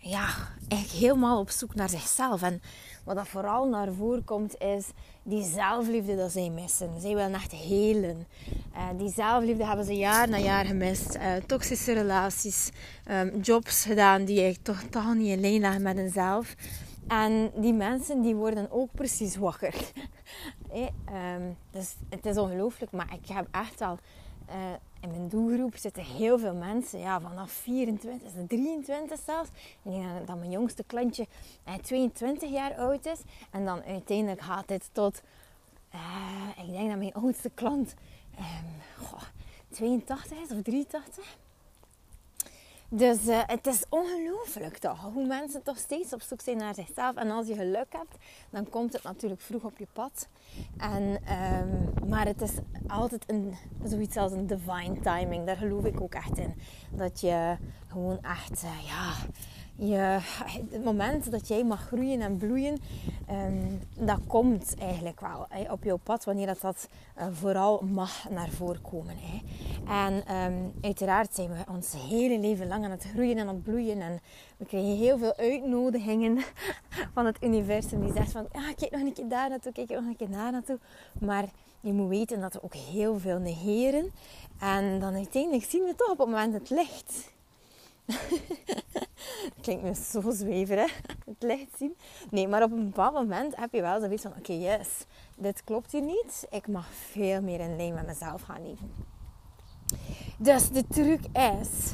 ja, 0.00 0.26
eigenlijk 0.68 1.00
helemaal 1.00 1.40
op 1.40 1.50
zoek 1.50 1.74
naar 1.74 1.88
zichzelf. 1.88 2.42
En 2.42 2.62
wat 3.08 3.16
dat 3.16 3.28
vooral 3.28 3.68
naar 3.68 3.92
voren 3.92 4.24
komt 4.24 4.58
is 4.58 4.86
die 5.22 5.44
zelfliefde 5.44 6.16
dat 6.16 6.32
zij 6.32 6.50
missen. 6.50 7.00
Zij 7.00 7.14
willen 7.14 7.34
echt 7.34 7.52
helen. 7.52 8.26
Uh, 8.74 8.88
die 8.96 9.12
zelfliefde 9.12 9.66
hebben 9.66 9.84
ze 9.84 9.96
jaar 9.96 10.28
na 10.28 10.38
jaar 10.38 10.64
gemist. 10.64 11.16
Uh, 11.16 11.34
toxische 11.46 11.92
relaties, 11.92 12.70
um, 13.10 13.40
jobs 13.40 13.84
gedaan 13.84 14.24
die 14.24 14.40
eigenlijk 14.40 14.80
totaal 14.80 15.12
niet 15.12 15.28
in 15.28 15.40
lijn 15.40 15.60
lagen 15.60 15.82
met 15.82 15.96
henzelf. 15.96 16.54
En 17.06 17.50
die 17.56 17.72
mensen 17.72 18.22
die 18.22 18.34
worden 18.34 18.70
ook 18.70 18.88
precies 18.94 19.36
wakker. 19.36 19.74
hey, 20.70 20.92
um, 21.36 21.56
dus 21.70 21.94
het 22.08 22.26
is 22.26 22.36
ongelooflijk, 22.36 22.92
maar 22.92 23.12
ik 23.22 23.28
heb 23.28 23.46
echt 23.50 23.80
al 23.80 23.98
in 25.00 25.10
mijn 25.10 25.28
doelgroep 25.28 25.76
zitten 25.76 26.04
heel 26.04 26.38
veel 26.38 26.54
mensen, 26.54 26.98
ja, 26.98 27.20
vanaf 27.20 27.50
24, 27.50 28.28
23 28.48 29.20
zelfs. 29.24 29.48
Ik 29.82 29.92
denk 29.92 30.26
dat 30.26 30.38
mijn 30.38 30.50
jongste 30.50 30.84
klantje 30.84 31.26
eh, 31.64 31.74
22 31.74 32.50
jaar 32.50 32.74
oud 32.74 33.06
is. 33.06 33.20
En 33.50 33.64
dan 33.64 33.82
uiteindelijk 33.82 34.40
gaat 34.40 34.68
dit 34.68 34.88
tot, 34.92 35.22
uh, 35.94 36.64
ik 36.66 36.72
denk 36.72 36.88
dat 36.88 36.98
mijn 36.98 37.14
oudste 37.14 37.50
klant 37.54 37.94
um, 38.38 39.04
goh, 39.04 39.22
82 39.68 40.38
is 40.38 40.50
of 40.50 40.62
83. 40.62 41.36
Dus 42.90 43.26
uh, 43.26 43.40
het 43.46 43.66
is 43.66 43.84
ongelooflijk 43.88 44.78
toch, 44.78 45.00
hoe 45.12 45.26
mensen 45.26 45.62
toch 45.62 45.78
steeds 45.78 46.12
op 46.12 46.22
zoek 46.22 46.40
zijn 46.40 46.56
naar 46.56 46.74
zichzelf. 46.74 47.16
En 47.16 47.30
als 47.30 47.46
je 47.46 47.54
geluk 47.54 47.92
hebt, 47.92 48.16
dan 48.50 48.68
komt 48.70 48.92
het 48.92 49.02
natuurlijk 49.02 49.40
vroeg 49.40 49.62
op 49.62 49.78
je 49.78 49.86
pad. 49.92 50.28
En, 50.76 51.02
um, 51.02 52.08
maar 52.08 52.26
het 52.26 52.40
is 52.42 52.52
altijd 52.86 53.24
een, 53.26 53.54
zoiets 53.84 54.16
als 54.16 54.32
een 54.32 54.46
divine 54.46 55.00
timing, 55.00 55.46
daar 55.46 55.56
geloof 55.56 55.84
ik 55.84 56.00
ook 56.00 56.14
echt 56.14 56.38
in. 56.38 56.54
Dat 56.90 57.20
je 57.20 57.56
gewoon 57.86 58.22
echt, 58.22 58.62
uh, 58.64 58.86
ja, 58.86 59.12
je, 59.78 60.18
het 60.70 60.84
moment 60.84 61.30
dat 61.30 61.48
jij 61.48 61.64
mag 61.64 61.86
groeien 61.86 62.20
en 62.20 62.36
bloeien, 62.36 62.78
um, 63.30 63.80
dat 64.06 64.18
komt 64.26 64.74
eigenlijk 64.78 65.20
wel 65.20 65.46
op 65.70 65.84
jouw 65.84 65.96
pad 65.96 66.24
wanneer 66.24 66.46
dat, 66.46 66.60
dat 66.60 66.88
uh, 67.18 67.26
vooral 67.32 67.82
mag 67.90 68.28
naar 68.30 68.48
voren 68.48 68.82
komen. 68.82 69.14
En 69.88 70.34
um, 70.34 70.72
uiteraard 70.80 71.34
zijn 71.34 71.48
we 71.48 71.72
ons 71.72 71.94
hele 72.08 72.38
leven 72.38 72.66
lang 72.68 72.84
aan 72.84 72.90
het 72.90 73.06
groeien 73.12 73.38
en 73.38 73.48
aan 73.48 73.54
het 73.54 73.62
bloeien. 73.62 74.00
En 74.00 74.20
we 74.56 74.64
krijgen 74.64 74.96
heel 74.96 75.18
veel 75.18 75.36
uitnodigingen 75.36 76.38
van 77.14 77.26
het 77.26 77.42
universum 77.42 78.04
die 78.04 78.12
zegt 78.12 78.32
van 78.32 78.46
ah, 78.52 78.74
kijk 78.76 78.90
nog 78.90 79.00
een 79.00 79.12
keer 79.12 79.28
daar 79.28 79.48
naartoe, 79.48 79.72
kijk 79.72 79.88
nog 79.88 80.04
een 80.04 80.16
keer 80.16 80.30
daar 80.30 80.52
naartoe. 80.52 80.78
Maar 81.20 81.44
je 81.80 81.92
moet 81.92 82.08
weten 82.08 82.40
dat 82.40 82.52
we 82.52 82.62
ook 82.62 82.74
heel 82.74 83.18
veel 83.18 83.38
negeren. 83.38 84.12
En 84.58 85.00
dan 85.00 85.14
uiteindelijk 85.14 85.64
zien 85.64 85.84
we 85.84 85.94
toch 85.94 86.10
op 86.10 86.18
het 86.18 86.28
moment 86.28 86.54
het 86.54 86.70
licht. 86.70 87.36
Klinkt 89.62 89.82
me 89.82 89.94
zo 89.94 90.30
zweverig, 90.30 91.00
het 91.26 91.42
licht 91.42 91.78
zien. 91.78 91.96
Nee, 92.30 92.48
maar 92.48 92.62
op 92.62 92.72
een 92.72 92.84
bepaald 92.84 93.14
moment 93.14 93.56
heb 93.56 93.72
je 93.72 93.80
wel 93.80 94.00
zoiets 94.00 94.22
van: 94.22 94.32
oké, 94.38 94.52
yes, 94.52 94.88
dit 95.36 95.64
klopt 95.64 95.92
hier 95.92 96.02
niet. 96.02 96.46
Ik 96.50 96.68
mag 96.68 96.86
veel 96.92 97.42
meer 97.42 97.60
in 97.60 97.76
lijn 97.76 97.94
met 97.94 98.06
mezelf 98.06 98.42
gaan 98.42 98.62
leven. 98.62 98.94
Dus 100.38 100.68
de 100.68 100.86
truc 100.86 101.20
is: 101.32 101.92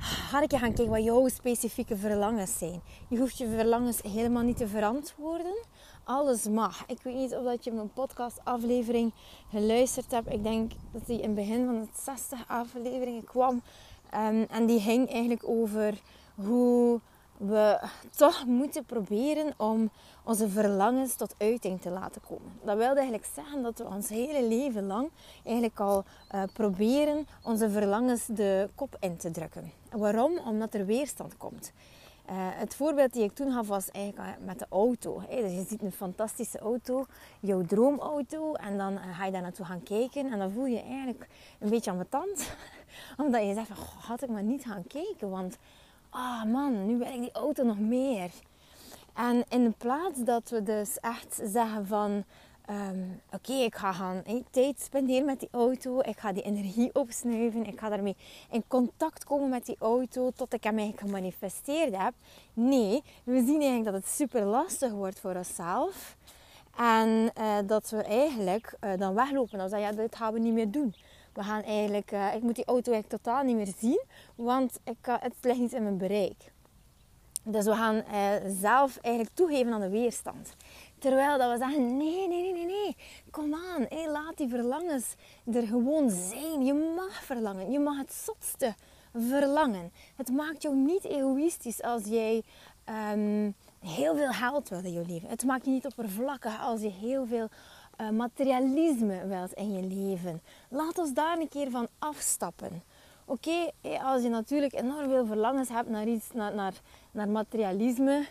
ga 0.00 0.42
ik 0.42 0.50
je 0.50 0.58
gaan 0.58 0.72
kijken 0.72 0.94
wat 0.94 1.04
jouw 1.04 1.28
specifieke 1.28 1.96
verlangens 1.96 2.58
zijn. 2.58 2.80
Je 3.08 3.18
hoeft 3.18 3.38
je 3.38 3.48
verlangens 3.48 4.02
helemaal 4.02 4.42
niet 4.42 4.56
te 4.56 4.68
verantwoorden. 4.68 5.64
Alles 6.04 6.48
mag. 6.48 6.84
Ik 6.86 7.02
weet 7.02 7.14
niet 7.14 7.34
of 7.34 7.44
dat 7.44 7.64
je 7.64 7.72
mijn 7.72 7.92
podcastaflevering 7.92 9.12
geluisterd 9.50 10.10
hebt. 10.10 10.32
Ik 10.32 10.42
denk 10.42 10.72
dat 10.92 11.06
die 11.06 11.20
in 11.20 11.26
het 11.26 11.34
begin 11.34 11.66
van 11.66 11.74
het 11.74 11.98
60 12.02 12.44
afleveringen 12.48 13.24
kwam. 13.24 13.62
Um, 14.14 14.46
en 14.50 14.66
die 14.66 14.80
ging 14.80 15.10
eigenlijk 15.10 15.48
over 15.48 16.00
hoe 16.34 17.00
we 17.36 17.80
toch 18.16 18.44
moeten 18.46 18.84
proberen 18.84 19.54
om 19.56 19.90
onze 20.24 20.48
verlangens 20.48 21.14
tot 21.14 21.34
uiting 21.38 21.80
te 21.80 21.90
laten 21.90 22.20
komen. 22.28 22.52
Dat 22.64 22.76
wil 22.76 22.94
eigenlijk 22.94 23.28
zeggen 23.34 23.62
dat 23.62 23.78
we 23.78 23.84
ons 23.84 24.08
hele 24.08 24.44
leven 24.48 24.86
lang 24.86 25.10
eigenlijk 25.44 25.80
al 25.80 26.04
uh, 26.34 26.42
proberen 26.52 27.26
onze 27.42 27.70
verlangens 27.70 28.26
de 28.26 28.70
kop 28.74 28.96
in 29.00 29.16
te 29.16 29.30
drukken. 29.30 29.72
Waarom? 29.90 30.38
Omdat 30.38 30.74
er 30.74 30.86
weerstand 30.86 31.36
komt. 31.36 31.72
Uh, 32.30 32.36
het 32.36 32.74
voorbeeld 32.74 33.12
die 33.12 33.22
ik 33.22 33.32
toen 33.32 33.52
gaf 33.52 33.68
was 33.68 33.90
eigenlijk 33.90 34.28
uh, 34.28 34.46
met 34.46 34.58
de 34.58 34.66
auto. 34.68 35.22
Dus 35.28 35.52
je 35.52 35.64
ziet 35.68 35.82
een 35.82 35.92
fantastische 35.92 36.58
auto, 36.58 37.06
jouw 37.40 37.62
droomauto, 37.62 38.54
en 38.54 38.78
dan 38.78 38.98
ga 38.98 39.24
je 39.24 39.32
daar 39.32 39.42
naartoe 39.42 39.66
gaan 39.66 39.82
kijken 39.82 40.32
en 40.32 40.38
dan 40.38 40.50
voel 40.50 40.66
je 40.66 40.82
eigenlijk 40.82 41.26
een 41.58 41.68
beetje 41.68 42.06
tand. 42.08 42.50
Omdat 43.16 43.46
je 43.46 43.54
zegt 43.54 43.68
van, 43.68 43.76
had 44.00 44.22
ik 44.22 44.28
maar 44.28 44.42
niet 44.42 44.64
gaan 44.64 44.84
kijken, 44.86 45.30
want 45.30 45.56
ah 46.10 46.44
man, 46.44 46.86
nu 46.86 46.98
wil 46.98 47.06
ik 47.14 47.20
die 47.20 47.32
auto 47.32 47.64
nog 47.64 47.78
meer. 47.78 48.30
En 49.14 49.44
in 49.48 49.74
plaats 49.78 50.24
dat 50.24 50.50
we 50.50 50.62
dus 50.62 50.98
echt 51.00 51.40
zeggen 51.44 51.86
van... 51.86 52.24
Um, 52.70 53.20
Oké, 53.32 53.52
ik 53.52 53.74
ga 53.74 53.92
gaan 53.92 54.22
tijd 54.50 54.80
spenderen 54.80 55.24
met 55.24 55.40
die 55.40 55.48
auto. 55.52 56.00
Ik 56.00 56.18
ga 56.18 56.32
die 56.32 56.42
energie 56.42 56.94
opsnuiven. 56.94 57.66
Ik 57.66 57.80
ga 57.80 57.88
daarmee 57.88 58.16
in 58.50 58.64
contact 58.66 59.24
komen 59.24 59.48
met 59.48 59.66
die 59.66 59.76
auto 59.78 60.30
tot 60.30 60.52
ik 60.52 60.64
hem 60.64 60.78
eigenlijk 60.78 61.06
gemanifesteerd 61.08 61.96
heb. 61.96 62.12
Nee, 62.52 63.02
we 63.24 63.36
zien 63.36 63.60
eigenlijk 63.60 63.84
dat 63.84 63.94
het 63.94 64.08
super 64.08 64.44
lastig 64.44 64.92
wordt 64.92 65.20
voor 65.20 65.34
onszelf. 65.34 66.16
En 66.76 67.30
uh, 67.38 67.56
dat 67.66 67.90
we 67.90 68.02
eigenlijk 68.02 68.76
uh, 68.84 68.90
dan 68.96 69.14
weglopen. 69.14 69.58
Dan 69.58 69.68
zeggen 69.68 69.88
ja, 69.88 70.02
dit 70.02 70.16
gaan 70.16 70.32
we 70.32 70.38
niet 70.38 70.54
meer 70.54 70.70
doen. 70.70 70.94
We 71.40 71.46
gaan 71.46 71.62
eigenlijk, 71.62 72.12
uh, 72.12 72.34
ik 72.34 72.42
moet 72.42 72.54
die 72.54 72.64
auto 72.64 72.92
eigenlijk 72.92 73.22
totaal 73.22 73.42
niet 73.42 73.56
meer 73.56 73.72
zien, 73.78 74.02
want 74.34 74.80
ik, 74.84 74.96
het 75.02 75.34
ligt 75.40 75.58
niet 75.58 75.72
in 75.72 75.82
mijn 75.82 75.98
bereik. 75.98 76.52
Dus 77.44 77.64
we 77.64 77.74
gaan 77.74 78.02
zelf 78.60 78.96
eigenlijk 78.96 79.34
toegeven 79.34 79.72
aan 79.72 79.80
de 79.80 79.88
weerstand. 79.88 80.52
Terwijl 80.98 81.38
dat 81.38 81.52
we 81.52 81.58
zeggen, 81.58 81.96
nee, 81.96 82.28
nee, 82.28 82.42
nee, 82.42 82.52
nee, 82.52 82.64
nee. 82.64 82.96
Kom 83.30 83.54
aan, 83.54 84.10
laat 84.12 84.36
die 84.36 84.48
verlangens 84.48 85.14
er 85.52 85.66
gewoon 85.66 86.10
zijn. 86.10 86.64
Je 86.64 86.74
mag 86.96 87.24
verlangen. 87.24 87.70
Je 87.70 87.78
mag 87.78 87.98
het 87.98 88.12
zotste 88.12 88.74
verlangen. 89.14 89.92
Het 90.16 90.30
maakt 90.30 90.62
jou 90.62 90.76
niet 90.76 91.04
egoïstisch 91.04 91.82
als 91.82 92.04
jij 92.04 92.42
um, 93.12 93.54
heel 93.80 94.16
veel 94.16 94.32
geld 94.32 94.68
wilt 94.68 94.84
in 94.84 94.92
je 94.92 95.06
leven. 95.06 95.28
Het 95.28 95.44
maakt 95.44 95.64
je 95.64 95.70
niet 95.70 95.86
oppervlakkig 95.86 96.60
als 96.60 96.80
je 96.80 96.90
heel 96.90 97.26
veel 97.26 97.48
uh, 98.00 98.10
materialisme 98.10 99.26
wilt 99.26 99.52
in 99.52 99.72
je 99.72 99.82
leven. 99.82 100.42
Laat 100.68 100.98
ons 100.98 101.12
daar 101.12 101.38
een 101.38 101.48
keer 101.48 101.70
van 101.70 101.88
afstappen. 101.98 102.82
Oké, 103.24 103.70
okay, 103.82 103.96
als 103.96 104.22
je 104.22 104.28
natuurlijk 104.28 104.72
enorm 104.72 105.08
veel 105.08 105.26
verlangens 105.26 105.68
hebt 105.68 105.88
naar 105.88 106.06
iets, 106.06 106.32
naar, 106.32 106.54
naar, 106.54 106.74
naar 107.10 107.28
materialisme 107.28 108.26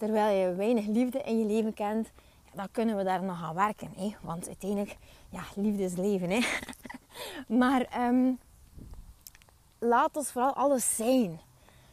terwijl 0.00 0.36
je 0.36 0.54
weinig 0.54 0.86
liefde 0.86 1.18
in 1.18 1.38
je 1.38 1.44
leven 1.44 1.74
kent, 1.74 2.08
dan 2.54 2.68
kunnen 2.70 2.96
we 2.96 3.04
daar 3.04 3.22
nog 3.22 3.42
aan 3.42 3.54
werken. 3.54 3.92
Hè? 3.96 4.14
Want 4.20 4.46
uiteindelijk, 4.46 4.96
ja, 5.28 5.42
liefde 5.54 5.82
is 5.82 5.96
leven. 5.96 6.30
Hè? 6.30 6.40
maar 7.60 8.06
um, 8.08 8.38
laat 9.78 10.16
ons 10.16 10.30
vooral 10.30 10.54
alles 10.54 10.96
zijn. 10.96 11.40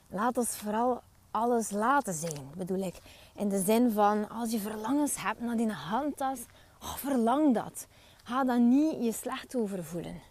Laat 0.09 0.37
ons 0.37 0.49
vooral 0.49 1.01
alles 1.31 1.71
laten 1.71 2.13
zijn, 2.13 2.49
bedoel 2.57 2.81
ik. 2.81 2.95
In 3.35 3.49
de 3.49 3.63
zin 3.63 3.91
van, 3.91 4.29
als 4.29 4.51
je 4.51 4.59
verlangens 4.59 5.21
hebt 5.21 5.41
naar 5.41 5.57
die 5.57 5.71
handtas, 5.71 6.39
oh, 6.81 6.95
verlang 6.95 7.53
dat. 7.53 7.87
Ga 8.23 8.43
dan 8.43 8.69
niet 8.69 9.03
je 9.03 9.11
slecht 9.11 9.55
over 9.55 9.83
voelen. 9.83 10.21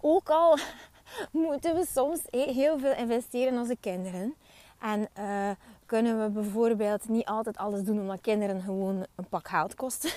Ook 0.00 0.30
al 0.30 0.58
moeten 1.46 1.74
we 1.74 1.86
soms 1.90 2.20
heel 2.30 2.78
veel 2.78 2.94
investeren 2.94 3.52
in 3.52 3.58
onze 3.58 3.76
kinderen. 3.80 4.34
En 4.78 5.08
uh, 5.18 5.50
kunnen 5.86 6.22
we 6.22 6.30
bijvoorbeeld 6.30 7.08
niet 7.08 7.24
altijd 7.24 7.56
alles 7.56 7.82
doen 7.82 8.00
omdat 8.00 8.20
kinderen 8.20 8.60
gewoon 8.60 9.06
een 9.14 9.28
pak 9.28 9.48
geld 9.48 9.74
kosten. 9.74 10.10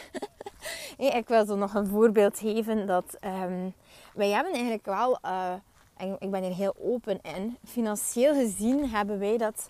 ik 0.97 1.27
wil 1.27 1.45
zo 1.45 1.55
nog 1.55 1.73
een 1.73 1.87
voorbeeld 1.87 2.39
geven 2.39 2.87
dat 2.87 3.17
um, 3.21 3.73
wij 4.13 4.29
hebben 4.29 4.53
eigenlijk 4.53 4.85
wel, 4.85 5.19
uh, 5.25 5.53
en 5.97 6.15
ik 6.19 6.31
ben 6.31 6.43
hier 6.43 6.55
heel 6.55 6.75
open 6.81 7.19
in, 7.21 7.57
financieel 7.65 8.33
gezien 8.33 8.89
hebben 8.89 9.19
wij 9.19 9.37
dat 9.37 9.69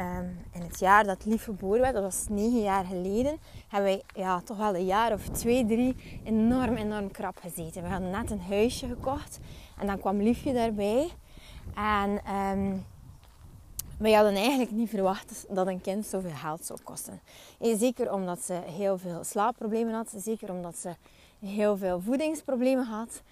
um, 0.00 0.38
in 0.52 0.62
het 0.62 0.78
jaar 0.78 1.04
dat 1.04 1.24
Lief 1.24 1.44
geboren 1.44 1.80
werd, 1.80 1.94
dat 1.94 2.02
was 2.02 2.26
negen 2.28 2.62
jaar 2.62 2.84
geleden, 2.84 3.38
hebben 3.68 3.90
wij 3.90 4.02
ja, 4.14 4.40
toch 4.40 4.56
wel 4.56 4.74
een 4.74 4.84
jaar 4.84 5.12
of 5.12 5.28
twee, 5.28 5.66
drie 5.66 5.96
enorm, 6.24 6.76
enorm 6.76 7.10
krap 7.10 7.38
gezeten. 7.38 7.82
We 7.82 7.88
hadden 7.88 8.10
net 8.10 8.30
een 8.30 8.40
huisje 8.40 8.86
gekocht 8.86 9.38
en 9.78 9.86
dan 9.86 9.98
kwam 9.98 10.22
Liefje 10.22 10.52
daarbij. 10.52 11.10
En 11.74 12.34
um, 12.34 12.84
wij 13.98 14.12
hadden 14.12 14.34
eigenlijk 14.34 14.70
niet 14.70 14.90
verwacht 14.90 15.46
dat 15.48 15.66
een 15.66 15.80
kind 15.80 16.06
zoveel 16.06 16.30
geld 16.30 16.64
zou 16.64 16.78
kosten. 16.82 17.20
Zeker 17.60 18.12
omdat 18.12 18.40
ze 18.40 18.52
heel 18.52 18.98
veel 18.98 19.24
slaapproblemen 19.24 19.94
had. 19.94 20.12
Zeker 20.16 20.50
omdat 20.50 20.76
ze 20.78 20.94
heel 21.38 21.76
veel 21.76 22.00
voedingsproblemen 22.00 22.84
had. 22.84 23.22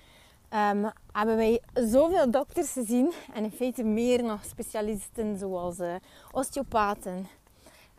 Um, 0.56 0.90
hebben 1.12 1.36
wij 1.36 1.60
zoveel 1.74 2.30
dokters 2.30 2.72
gezien. 2.72 3.12
En 3.34 3.44
in 3.44 3.50
feite 3.50 3.84
meer 3.84 4.22
nog 4.22 4.44
specialisten 4.44 5.38
zoals 5.38 5.78
uh, 5.78 5.94
osteopaten. 6.32 7.16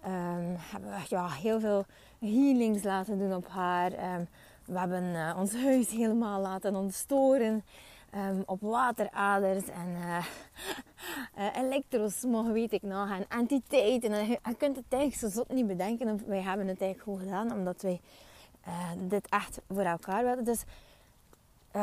Um, 0.05 0.55
hebben 0.57 0.89
we 0.89 1.05
ja, 1.09 1.29
heel 1.29 1.59
veel 1.59 1.85
healings 2.19 2.83
laten 2.83 3.19
doen 3.19 3.35
op 3.35 3.47
haar. 3.47 4.15
Um, 4.15 4.27
we 4.65 4.79
hebben 4.79 5.03
uh, 5.03 5.35
ons 5.37 5.53
huis 5.53 5.89
helemaal 5.89 6.41
laten 6.41 6.75
ontstoren 6.75 7.63
op 8.45 8.61
wateraders 8.61 9.67
en 9.67 9.89
uh, 10.05 10.25
uh, 11.37 11.55
elektrosmog, 11.55 12.47
weet 12.47 12.73
ik 12.73 12.81
nog, 12.81 13.09
en 13.09 13.25
entiteiten. 13.29 14.11
En 14.11 14.27
je, 14.27 14.39
kunt 14.57 14.75
het 14.75 14.85
eigenlijk 14.89 15.21
zo 15.21 15.39
zot 15.39 15.53
niet 15.53 15.67
bedenken. 15.67 16.27
Wij 16.27 16.41
hebben 16.41 16.67
het 16.67 16.81
eigenlijk 16.81 17.01
gewoon 17.01 17.19
gedaan, 17.19 17.57
omdat 17.57 17.81
wij 17.81 18.01
dit 18.97 19.27
echt 19.29 19.59
voor 19.67 19.83
elkaar 19.83 20.23
wilden. 20.23 20.43
Dus 20.43 20.63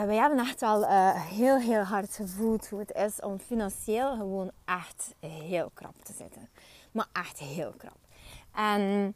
wij 0.06 0.16
hebben 0.16 0.38
echt 0.38 0.60
wel 0.60 0.86
heel, 1.14 1.58
heel 1.58 1.82
hard 1.82 2.14
gevoeld 2.14 2.68
hoe 2.68 2.78
het 2.78 2.92
is 2.94 3.20
om 3.20 3.38
financieel 3.38 4.16
gewoon 4.16 4.50
echt 4.64 5.14
heel 5.20 5.70
krap 5.74 5.94
te 6.04 6.12
zitten. 6.12 6.48
Maar 6.92 7.06
echt 7.12 7.38
heel 7.38 7.72
krap. 7.76 7.98
En 8.54 9.14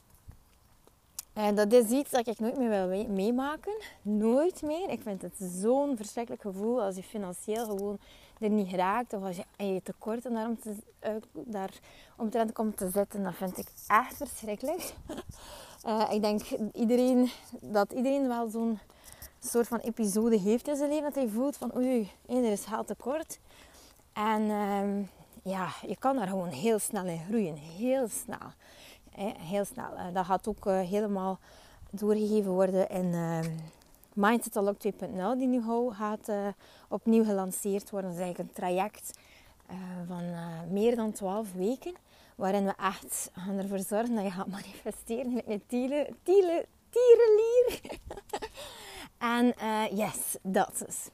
en 1.38 1.54
dat 1.54 1.72
is 1.72 1.90
iets 1.90 2.10
dat 2.10 2.26
ik 2.26 2.38
nooit 2.38 2.58
meer 2.58 2.68
wil 2.68 3.06
meemaken. 3.08 3.72
Nooit 4.02 4.62
meer. 4.62 4.90
Ik 4.90 5.00
vind 5.02 5.22
het 5.22 5.32
zo'n 5.60 5.96
verschrikkelijk 5.96 6.42
gevoel 6.42 6.82
als 6.82 6.96
je 6.96 7.02
financieel 7.02 7.64
gewoon 7.64 7.98
er 8.40 8.50
niet 8.50 8.72
raakt. 8.72 9.12
Of 9.12 9.22
als 9.22 9.36
je 9.36 9.44
in 9.56 9.74
je 9.74 9.82
tekorten 9.82 10.32
daarom 10.32 10.58
te, 10.60 10.74
daar 11.44 12.52
komt 12.52 12.76
te 12.76 12.90
zitten. 12.90 13.22
Dat 13.22 13.34
vind 13.34 13.58
ik 13.58 13.68
echt 13.86 14.16
verschrikkelijk. 14.16 14.82
Ik 16.10 16.22
denk 16.22 16.42
iedereen, 16.72 17.30
dat 17.60 17.92
iedereen 17.92 18.28
wel 18.28 18.48
zo'n 18.48 18.78
soort 19.40 19.68
van 19.68 19.78
episode 19.78 20.38
heeft 20.38 20.68
in 20.68 20.76
zijn 20.76 20.88
leven. 20.88 21.04
Dat 21.04 21.14
hij 21.14 21.28
voelt 21.28 21.56
van 21.56 21.76
oei, 21.76 22.10
er 22.26 22.52
is 22.52 22.64
geld 22.64 22.86
tekort. 22.86 23.38
En 24.12 24.42
uh, 24.42 25.06
ja, 25.42 25.68
je 25.86 25.96
kan 25.98 26.16
daar 26.16 26.28
gewoon 26.28 26.48
heel 26.48 26.78
snel 26.78 27.04
in 27.04 27.24
groeien. 27.28 27.56
Heel 27.56 28.08
snel 28.08 28.52
heel 29.38 29.64
snel. 29.64 29.96
Eh, 29.96 30.14
dat 30.14 30.24
gaat 30.24 30.48
ook 30.48 30.66
eh, 30.66 30.80
helemaal 30.80 31.38
doorgegeven 31.90 32.50
worden 32.50 32.88
in 32.88 33.14
ehm, 33.14 33.50
Mindset 34.12 34.56
Unlock 34.56 34.76
2.0, 34.76 35.38
die 35.38 35.46
nu 35.46 35.62
gaat 35.90 36.28
uh, 36.28 36.46
opnieuw 36.88 37.24
gelanceerd 37.24 37.90
worden. 37.90 38.10
Dat 38.10 38.18
is 38.18 38.24
eigenlijk 38.24 38.38
een 38.38 38.62
traject 38.62 39.18
van 40.06 40.22
meer 40.70 40.96
dan 40.96 41.12
12 41.12 41.52
weken. 41.52 41.94
Waarin 42.36 42.64
we 42.64 42.74
echt 42.76 43.30
gaan 43.32 43.58
ervoor 43.58 43.78
zorgen 43.78 44.14
dat 44.14 44.24
je 44.24 44.30
gaat 44.30 44.46
manifesteren 44.60 45.32
met 45.32 45.44
een 45.46 45.62
tiele, 45.66 46.08
tiele, 46.22 46.66
tierenlier. 46.90 47.80
en 49.18 49.54
yes, 49.96 50.36
dat 50.42 50.84
is. 50.86 51.08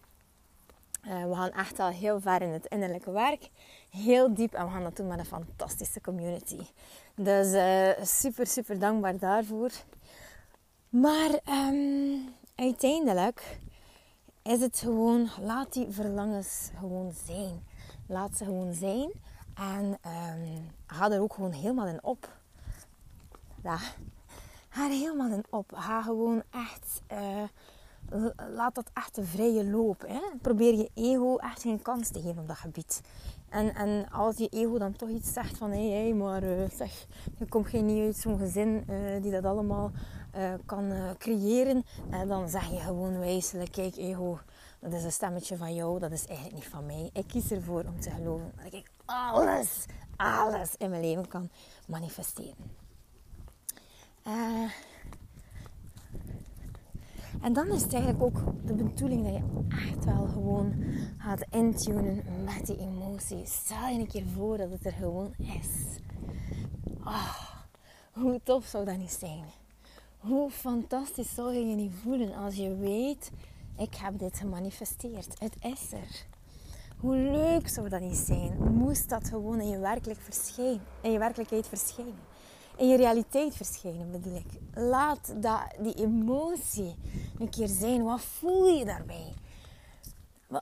we 1.02 1.34
gaan 1.34 1.50
echt 1.50 1.78
al 1.78 1.88
heel 1.88 2.20
ver 2.20 2.42
in 2.42 2.48
het 2.48 2.66
innerlijke 2.66 3.10
werk. 3.10 3.50
Heel 3.90 4.34
diep. 4.34 4.54
En 4.54 4.64
we 4.64 4.70
gaan 4.70 4.82
dat 4.82 4.96
doen 4.96 5.06
met 5.06 5.18
een 5.18 5.24
fantastische 5.24 6.00
community. 6.00 6.60
Dus 7.14 7.48
super, 8.20 8.46
super 8.46 8.78
dankbaar 8.78 9.18
daarvoor. 9.18 9.70
Maar 10.88 11.40
um, 11.48 12.34
uiteindelijk 12.54 13.60
is 14.42 14.60
het 14.60 14.78
gewoon, 14.78 15.28
laat 15.40 15.72
die 15.72 15.86
verlangens 15.90 16.70
gewoon 16.78 17.12
zijn. 17.26 17.66
Laat 18.06 18.36
ze 18.36 18.44
gewoon 18.44 18.74
zijn. 18.74 19.10
En 19.54 19.98
um, 20.06 20.70
ga 20.86 21.10
er 21.10 21.20
ook 21.20 21.34
gewoon 21.34 21.52
helemaal 21.52 21.86
in 21.86 22.04
op. 22.04 22.28
Ja, 23.62 23.78
ga 24.68 24.84
er 24.84 24.90
helemaal 24.90 25.30
in 25.30 25.44
op. 25.50 25.72
Ga 25.74 26.02
gewoon 26.02 26.42
echt, 26.50 27.02
uh, 27.12 27.42
laat 28.54 28.74
dat 28.74 28.90
echt 28.92 29.14
de 29.14 29.24
vrije 29.24 29.70
loop. 29.70 30.04
Hè? 30.06 30.20
Probeer 30.42 30.74
je 30.74 30.90
ego 30.94 31.36
echt 31.36 31.62
geen 31.62 31.82
kans 31.82 32.08
te 32.08 32.20
geven 32.20 32.42
op 32.42 32.48
dat 32.48 32.56
gebied. 32.56 33.00
En, 33.48 33.74
en 33.74 34.10
als 34.10 34.36
je 34.36 34.48
ego 34.48 34.78
dan 34.78 34.96
toch 34.96 35.08
iets 35.08 35.32
zegt 35.32 35.58
van 35.58 35.70
hé, 35.70 35.90
hey, 35.90 36.14
maar 36.14 36.42
uh, 36.42 36.70
zeg, 36.70 37.06
je 37.38 37.48
komt 37.48 37.68
geen 37.68 37.86
niet 37.86 38.04
uit 38.04 38.16
zo'n 38.16 38.38
gezin 38.38 38.84
uh, 38.90 39.22
die 39.22 39.30
dat 39.30 39.44
allemaal 39.44 39.90
uh, 40.36 40.54
kan 40.66 40.92
creëren, 41.18 41.84
dan 42.26 42.48
zeg 42.48 42.70
je 42.70 42.78
gewoon 42.78 43.18
wijselijk, 43.18 43.72
kijk 43.72 43.96
ego, 43.96 44.38
dat 44.80 44.92
is 44.92 45.04
een 45.04 45.12
stemmetje 45.12 45.56
van 45.56 45.74
jou, 45.74 45.98
dat 45.98 46.12
is 46.12 46.26
eigenlijk 46.26 46.56
niet 46.56 46.68
van 46.68 46.86
mij. 46.86 47.10
Ik 47.12 47.26
kies 47.26 47.50
ervoor 47.50 47.84
om 47.84 48.00
te 48.00 48.10
geloven 48.10 48.52
dat 48.62 48.72
ik 48.72 48.90
alles, 49.04 49.84
alles 50.16 50.76
in 50.76 50.90
mijn 50.90 51.02
leven 51.02 51.28
kan 51.28 51.50
manifesteren. 51.86 52.54
En 57.44 57.52
dan 57.52 57.66
is 57.66 57.82
het 57.82 57.92
eigenlijk 57.92 58.22
ook 58.24 58.66
de 58.66 58.74
bedoeling 58.74 59.24
dat 59.24 59.32
je 59.32 59.42
echt 59.68 60.04
wel 60.04 60.26
gewoon 60.26 60.74
gaat 61.18 61.44
intunen 61.50 62.22
met 62.44 62.66
die 62.66 62.78
emoties. 62.78 63.52
Stel 63.52 63.88
je 63.88 63.98
een 63.98 64.06
keer 64.06 64.26
voor 64.36 64.56
dat 64.56 64.70
het 64.70 64.86
er 64.86 64.92
gewoon 64.92 65.34
is. 65.38 65.98
Oh, 67.00 67.38
hoe 68.12 68.40
tof 68.42 68.64
zou 68.64 68.84
dat 68.84 68.96
niet 68.96 69.10
zijn? 69.10 69.44
Hoe 70.18 70.50
fantastisch 70.50 71.34
zou 71.34 71.52
je 71.54 71.66
je 71.66 71.74
niet 71.74 71.92
voelen 72.02 72.34
als 72.34 72.54
je 72.54 72.76
weet, 72.76 73.30
ik 73.78 73.94
heb 73.94 74.18
dit 74.18 74.38
gemanifesteerd. 74.38 75.38
Het 75.38 75.54
is 75.60 75.92
er. 75.92 76.26
Hoe 77.00 77.16
leuk 77.16 77.68
zou 77.68 77.88
dat 77.88 78.00
niet 78.00 78.16
zijn? 78.16 78.72
Moest 78.72 79.08
dat 79.08 79.28
gewoon 79.28 79.60
in 79.60 79.68
je, 79.68 79.78
werkelijk 79.78 80.20
verschijnen, 80.20 80.82
in 81.00 81.12
je 81.12 81.18
werkelijkheid 81.18 81.66
verschijnen? 81.66 82.33
In 82.76 82.88
je 82.88 82.96
realiteit 82.96 83.56
verschijnen, 83.56 84.10
bedoel 84.10 84.36
ik. 84.36 84.60
Laat 84.74 85.34
dat, 85.36 85.60
die 85.78 85.94
emotie 85.94 86.94
een 87.38 87.50
keer 87.50 87.68
zijn. 87.68 88.02
Wat 88.02 88.20
voel 88.20 88.66
je 88.66 88.84
daarbij? 88.84 89.34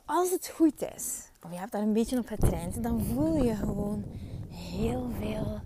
Als 0.05 0.31
het 0.31 0.47
goed 0.55 0.81
is, 0.95 1.29
of 1.43 1.51
je 1.51 1.57
hebt 1.57 1.71
daar 1.71 1.81
een 1.81 1.93
beetje 1.93 2.17
op 2.17 2.27
getraind, 2.27 2.83
dan 2.83 3.03
voel 3.03 3.43
je 3.43 3.55
gewoon 3.55 4.03
heel 4.49 5.09
veel 5.19 5.61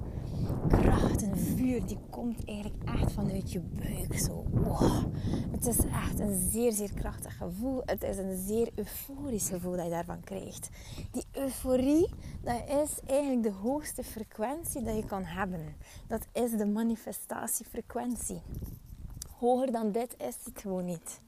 kracht 0.68 1.22
en 1.22 1.38
vuur. 1.38 1.86
Die 1.86 2.00
komt 2.10 2.46
eigenlijk 2.46 2.84
echt 2.84 3.12
vanuit 3.12 3.52
je 3.52 3.60
buik. 3.60 4.20
Zo. 4.20 4.46
Het 5.52 5.66
is 5.66 5.78
echt 5.78 6.20
een 6.20 6.50
zeer, 6.52 6.72
zeer 6.72 6.94
krachtig 6.94 7.38
gevoel. 7.38 7.82
Het 7.86 8.04
is 8.04 8.18
een 8.18 8.38
zeer 8.46 8.70
euforisch 8.76 9.50
gevoel 9.50 9.76
dat 9.76 9.84
je 9.84 9.92
daarvan 9.92 10.24
krijgt. 10.24 10.70
Die 11.12 11.26
euforie, 11.32 12.10
dat 12.42 12.62
is 12.68 13.00
eigenlijk 13.06 13.44
de 13.44 13.52
hoogste 13.52 14.04
frequentie 14.04 14.84
dat 14.84 14.96
je 14.96 15.06
kan 15.06 15.24
hebben. 15.24 15.76
Dat 16.08 16.28
is 16.34 16.52
de 16.52 16.66
manifestatiefrequentie. 16.66 18.42
Hoger 19.38 19.72
dan 19.72 19.92
dit 19.92 20.16
is 20.18 20.36
het 20.44 20.62
gewoon 20.62 20.86
niet. 20.86 21.20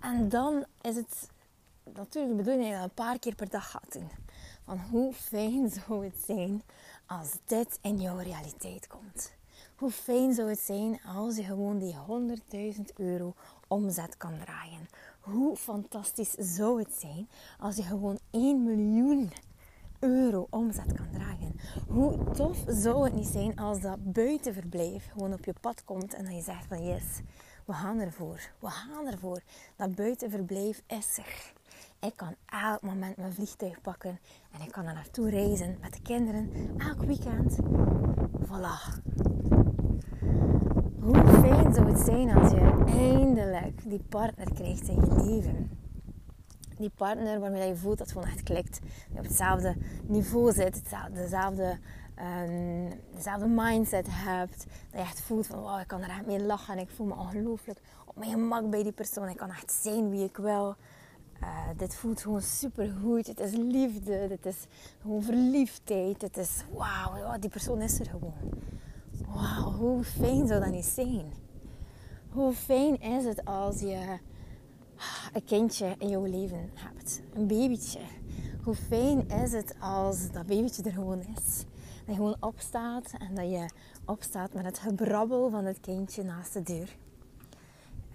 En 0.00 0.28
dan 0.28 0.64
is 0.80 0.96
het 0.96 1.28
natuurlijk 1.94 2.36
de 2.36 2.42
bedoeling 2.42 2.62
dat 2.62 2.72
je 2.72 2.80
dat 2.80 2.88
een 2.88 3.04
paar 3.04 3.18
keer 3.18 3.34
per 3.34 3.50
dag 3.50 3.70
gaat 3.70 3.92
doen. 3.92 4.10
Van 4.64 4.80
hoe 4.90 5.12
fijn 5.12 5.70
zou 5.86 6.04
het 6.04 6.22
zijn 6.26 6.62
als 7.08 7.36
dit 7.44 7.78
in 7.82 8.00
jouw 8.00 8.16
realiteit 8.16 8.86
komt? 8.86 9.32
Hoe 9.76 9.90
fijn 9.90 10.34
zou 10.34 10.48
het 10.48 10.58
zijn 10.58 11.00
als 11.02 11.36
je 11.36 11.42
gewoon 11.42 11.78
die 11.78 11.96
100.000 12.76 12.82
euro 12.96 13.34
omzet 13.68 14.16
kan 14.16 14.38
draaien? 14.38 14.88
Hoe 15.20 15.56
fantastisch 15.56 16.34
zou 16.38 16.78
het 16.78 16.92
zijn 16.92 17.28
als 17.58 17.76
je 17.76 17.82
gewoon 17.82 18.18
1 18.30 18.62
miljoen 18.62 19.32
euro 19.98 20.46
omzet 20.50 20.92
kan 20.92 21.10
dragen? 21.12 21.60
Hoe 21.88 22.30
tof 22.30 22.64
zou 22.66 23.04
het 23.04 23.14
niet 23.14 23.26
zijn 23.26 23.56
als 23.56 23.80
dat 23.80 24.12
buitenverblijf 24.12 25.08
gewoon 25.12 25.32
op 25.32 25.44
je 25.44 25.54
pad 25.60 25.84
komt 25.84 26.14
en 26.14 26.24
dat 26.24 26.34
je 26.34 26.42
zegt 26.42 26.66
van 26.66 26.84
yes, 26.84 27.20
we 27.64 27.72
gaan 27.72 27.98
ervoor. 27.98 28.40
We 28.58 28.70
gaan 28.70 29.06
ervoor. 29.06 29.40
Dat 29.76 29.94
buitenverblijf 29.94 30.82
is 30.86 31.18
er. 31.18 31.52
Ik 32.00 32.16
kan 32.16 32.34
elk 32.46 32.82
moment 32.82 33.16
mijn 33.16 33.32
vliegtuig 33.32 33.80
pakken 33.80 34.18
en 34.52 34.60
ik 34.60 34.72
kan 34.72 34.86
er 34.86 34.94
naartoe 34.94 35.30
reizen 35.30 35.78
met 35.80 35.92
de 35.92 36.02
kinderen 36.02 36.50
elk 36.78 37.02
weekend. 37.02 37.58
Voilà. 38.44 39.02
Hoe 41.00 41.26
fijn 41.26 41.74
zou 41.74 41.90
het 41.90 42.00
zijn 42.00 42.30
als 42.30 42.50
je 42.50 42.84
eindelijk 42.86 43.90
die 43.90 44.02
partner 44.08 44.52
krijgt 44.54 44.88
in 44.88 44.94
je 44.94 45.24
leven. 45.24 45.70
Die 46.76 46.90
partner 46.96 47.40
waarmee 47.40 47.68
je 47.68 47.76
voelt 47.76 47.98
dat 47.98 48.06
het 48.06 48.16
gewoon 48.16 48.32
echt 48.32 48.42
klikt. 48.42 48.80
Je 49.12 49.18
op 49.18 49.24
hetzelfde 49.24 49.76
niveau 50.06 50.52
zit, 50.52 50.82
dezelfde, 51.12 51.78
um, 52.46 52.92
dezelfde 53.14 53.46
mindset 53.48 54.06
hebt. 54.10 54.58
Dat 54.58 54.66
je 54.90 54.98
echt 54.98 55.20
voelt 55.20 55.46
van 55.46 55.60
wow, 55.60 55.80
ik 55.80 55.86
kan 55.86 56.02
er 56.02 56.10
echt 56.10 56.26
mee 56.26 56.42
lachen 56.42 56.74
en 56.74 56.80
ik 56.80 56.90
voel 56.90 57.06
me 57.06 57.14
ongelooflijk 57.14 57.80
op 58.06 58.16
mijn 58.16 58.30
gemak 58.30 58.70
bij 58.70 58.82
die 58.82 58.92
persoon. 58.92 59.28
Ik 59.28 59.36
kan 59.36 59.50
echt 59.50 59.72
zijn 59.72 60.10
wie 60.10 60.24
ik 60.24 60.36
wil. 60.36 60.76
Uh, 61.42 61.68
dit 61.76 61.94
voelt 61.94 62.20
gewoon 62.20 62.42
super 62.42 62.94
goed. 63.02 63.26
Het 63.26 63.40
is 63.40 63.52
liefde. 63.52 64.12
Het 64.12 64.46
is 64.46 64.56
gewoon 65.00 65.22
verliefdheid. 65.22 66.22
Het 66.22 66.36
is 66.36 66.64
wauw, 66.72 67.38
die 67.38 67.50
persoon 67.50 67.80
is 67.80 68.00
er 68.00 68.06
gewoon. 68.06 68.34
Wauw, 69.26 69.72
hoe 69.72 70.04
fijn 70.04 70.46
zou 70.46 70.60
dat 70.60 70.70
niet 70.70 70.84
zijn? 70.84 71.32
Hoe 72.28 72.52
fijn 72.52 73.00
is 73.00 73.24
het 73.24 73.44
als 73.44 73.80
je 73.80 74.18
een 75.32 75.44
kindje 75.44 75.94
in 75.98 76.08
jouw 76.08 76.24
leven 76.24 76.70
hebt? 76.74 77.22
Een 77.34 77.46
babytje. 77.46 78.00
Hoe 78.62 78.74
fijn 78.74 79.28
is 79.28 79.52
het 79.52 79.74
als 79.80 80.30
dat 80.30 80.46
babytje 80.46 80.82
er 80.82 80.92
gewoon 80.92 81.20
is? 81.20 81.64
Dat 81.64 82.06
je 82.06 82.14
gewoon 82.14 82.36
opstaat 82.40 83.12
en 83.18 83.34
dat 83.34 83.50
je 83.50 83.70
opstaat 84.04 84.54
met 84.54 84.64
het 84.64 84.78
gebrabbel 84.78 85.50
van 85.50 85.64
het 85.64 85.80
kindje 85.80 86.22
naast 86.22 86.52
de 86.52 86.62
deur. 86.62 86.96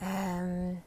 Um, 0.01 0.81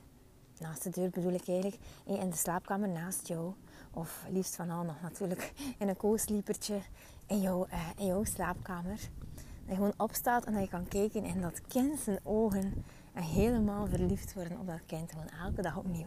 naast 0.61 0.83
de 0.83 0.91
deur 0.91 1.11
bedoel 1.11 1.33
ik 1.33 1.49
eigenlijk, 1.49 1.83
in 2.05 2.31
de 2.31 2.37
slaapkamer 2.37 2.89
naast 2.89 3.29
jou. 3.29 3.53
Of 3.91 4.25
liefst 4.31 4.57
van 4.57 4.71
al 4.71 4.83
nog 4.83 5.01
natuurlijk 5.03 5.53
in 5.79 5.89
een 5.89 5.97
co-sleepertje 5.97 6.79
in, 7.27 7.43
uh, 7.43 7.65
in 7.97 8.07
jouw 8.07 8.25
slaapkamer. 8.25 8.99
Dat 9.35 9.69
je 9.69 9.75
gewoon 9.75 9.95
opstaat 9.97 10.45
en 10.45 10.53
dat 10.53 10.63
je 10.63 10.69
kan 10.69 10.89
kijken 10.89 11.25
in 11.25 11.41
dat 11.41 11.61
kind 11.69 12.01
zijn 12.01 12.21
ogen 12.23 12.85
en 13.13 13.23
helemaal 13.23 13.87
verliefd 13.87 14.35
worden 14.35 14.59
op 14.59 14.67
dat 14.67 14.81
kind. 14.87 15.11
Gewoon 15.11 15.29
elke 15.45 15.63
dag 15.63 15.77
opnieuw. 15.77 16.07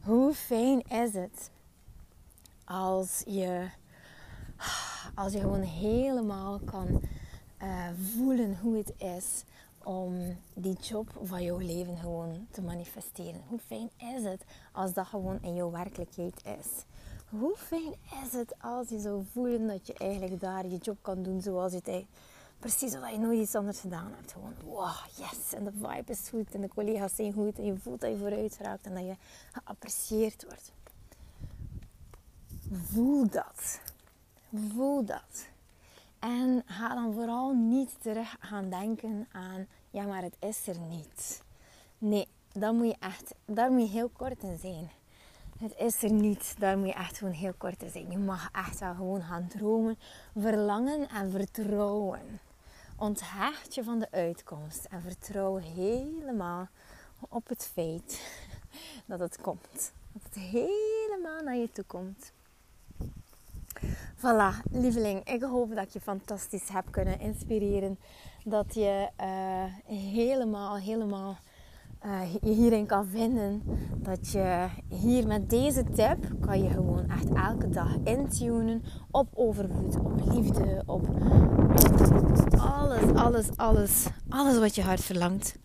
Hoe 0.00 0.34
fijn 0.34 0.82
is 0.82 1.12
het 1.12 1.50
als 2.64 3.22
je, 3.26 3.68
als 5.14 5.32
je 5.32 5.40
gewoon 5.40 5.62
helemaal 5.62 6.58
kan 6.58 7.00
uh, 7.62 7.88
voelen 8.14 8.58
hoe 8.60 8.76
het 8.76 8.92
is 8.96 9.44
om 9.88 10.36
die 10.54 10.76
job 10.80 11.10
van 11.22 11.42
jouw 11.42 11.58
leven 11.58 11.96
gewoon 11.96 12.46
te 12.50 12.62
manifesteren. 12.62 13.42
Hoe 13.48 13.58
fijn 13.58 13.90
is 13.96 14.24
het 14.24 14.44
als 14.72 14.92
dat 14.92 15.06
gewoon 15.06 15.38
in 15.42 15.54
jouw 15.54 15.70
werkelijkheid 15.70 16.42
is? 16.44 16.84
Hoe 17.28 17.56
fijn 17.56 17.94
is 18.24 18.32
het 18.32 18.54
als 18.60 18.88
je 18.88 18.98
zou 18.98 19.24
voelen 19.32 19.66
dat 19.66 19.86
je 19.86 19.94
eigenlijk 19.94 20.40
daar 20.40 20.66
je 20.66 20.76
job 20.76 20.98
kan 21.00 21.22
doen 21.22 21.40
zoals 21.40 21.72
je 21.72 21.80
het 21.84 22.06
precies 22.58 22.92
zoals 22.92 23.10
je 23.10 23.18
nooit 23.18 23.38
iets 23.38 23.54
anders 23.54 23.80
gedaan 23.80 24.12
hebt. 24.16 24.32
Gewoon, 24.32 24.54
wow, 24.64 24.96
yes, 25.16 25.52
en 25.54 25.64
de 25.64 25.72
vibe 25.72 26.12
is 26.12 26.28
goed 26.28 26.54
en 26.54 26.60
de 26.60 26.68
collega's 26.68 27.14
zijn 27.14 27.32
goed 27.32 27.58
en 27.58 27.64
je 27.64 27.76
voelt 27.76 28.00
dat 28.00 28.10
je 28.10 28.16
vooruit 28.16 28.58
raakt 28.60 28.86
en 28.86 28.94
dat 28.94 29.04
je 29.04 29.16
geapprecieerd 29.52 30.44
wordt. 30.44 30.72
Voel 32.70 33.28
dat. 33.28 33.80
Voel 34.52 35.04
dat. 35.04 35.46
En 36.18 36.62
ga 36.66 36.94
dan 36.94 37.12
vooral 37.12 37.54
niet 37.54 37.90
terug 38.02 38.36
gaan 38.40 38.70
denken 38.70 39.26
aan, 39.32 39.66
ja, 39.90 40.04
maar 40.04 40.22
het 40.22 40.36
is 40.38 40.66
er 40.66 40.78
niet. 40.78 41.42
Nee, 41.98 42.28
dan 42.52 42.76
moet 42.76 42.86
je 42.86 42.96
echt, 42.98 43.34
daar 43.44 43.70
moet 43.70 43.80
je 43.80 43.88
heel 43.88 44.08
kort 44.08 44.42
in 44.42 44.58
zijn. 44.58 44.90
Het 45.58 45.74
is 45.76 46.02
er 46.02 46.12
niet, 46.12 46.54
daar 46.58 46.78
moet 46.78 46.86
je 46.86 46.94
echt 46.94 47.18
gewoon 47.18 47.32
heel 47.32 47.54
kort 47.58 47.82
in 47.82 47.90
zijn. 47.90 48.10
Je 48.10 48.18
mag 48.18 48.48
echt 48.52 48.78
wel 48.78 48.94
gewoon 48.94 49.22
gaan 49.22 49.48
dromen, 49.48 49.98
verlangen 50.36 51.08
en 51.08 51.30
vertrouwen. 51.30 52.40
Onthecht 52.96 53.74
je 53.74 53.84
van 53.84 53.98
de 53.98 54.10
uitkomst 54.10 54.84
en 54.84 55.02
vertrouw 55.02 55.56
helemaal 55.56 56.68
op 57.28 57.48
het 57.48 57.70
feit 57.72 58.42
dat 59.06 59.18
het 59.18 59.40
komt. 59.40 59.92
Dat 60.12 60.22
het 60.22 60.34
helemaal 60.34 61.42
naar 61.42 61.56
je 61.56 61.72
toe 61.72 61.84
komt. 61.84 62.32
Voilà, 64.16 64.70
lieveling. 64.70 65.24
Ik 65.24 65.42
hoop 65.42 65.74
dat 65.74 65.84
ik 65.84 65.92
je 65.92 66.00
fantastisch 66.00 66.68
heb 66.68 66.84
kunnen 66.90 67.20
inspireren. 67.20 67.98
Dat 68.48 68.74
je 68.74 69.08
uh, 69.20 69.96
helemaal, 69.96 70.76
helemaal 70.76 71.38
je 72.42 72.50
hierin 72.50 72.86
kan 72.86 73.06
vinden. 73.06 73.62
Dat 73.96 74.30
je 74.30 74.66
hier 74.88 75.26
met 75.26 75.50
deze 75.50 75.84
tip 75.84 76.16
kan 76.40 76.62
je 76.62 76.70
gewoon 76.70 77.10
echt 77.10 77.32
elke 77.32 77.68
dag 77.68 77.96
intunen 78.04 78.82
op 79.10 79.28
overvloed, 79.34 79.98
op 79.98 80.20
liefde, 80.32 80.82
op 80.86 81.08
alles, 82.58 83.14
alles, 83.14 83.56
alles, 83.56 84.06
alles 84.28 84.58
wat 84.58 84.74
je 84.74 84.82
hart 84.82 85.00
verlangt. 85.00 85.58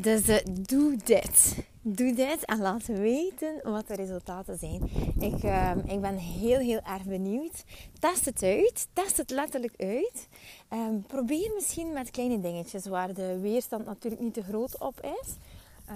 Dus 0.00 0.28
uh, 0.28 0.36
doe 0.60 0.96
dit. 1.04 1.56
Doe 1.82 2.14
dit 2.14 2.44
en 2.44 2.58
laat 2.58 2.86
weten 2.86 3.60
wat 3.62 3.88
de 3.88 3.94
resultaten 3.94 4.58
zijn. 4.58 4.90
Ik, 5.18 5.42
uh, 5.42 5.70
ik 5.86 6.00
ben 6.00 6.16
heel, 6.16 6.58
heel 6.58 6.80
erg 6.80 7.02
benieuwd. 7.04 7.64
Test 7.98 8.24
het 8.24 8.42
uit. 8.42 8.88
Test 8.92 9.16
het 9.16 9.30
letterlijk 9.30 9.74
uit. 9.76 10.28
Um, 10.72 11.02
probeer 11.06 11.50
misschien 11.54 11.92
met 11.92 12.10
kleine 12.10 12.40
dingetjes 12.40 12.86
waar 12.86 13.14
de 13.14 13.38
weerstand 13.40 13.84
natuurlijk 13.84 14.22
niet 14.22 14.34
te 14.34 14.42
groot 14.42 14.78
op 14.78 15.00
is. 15.20 15.34
Uh, 15.90 15.94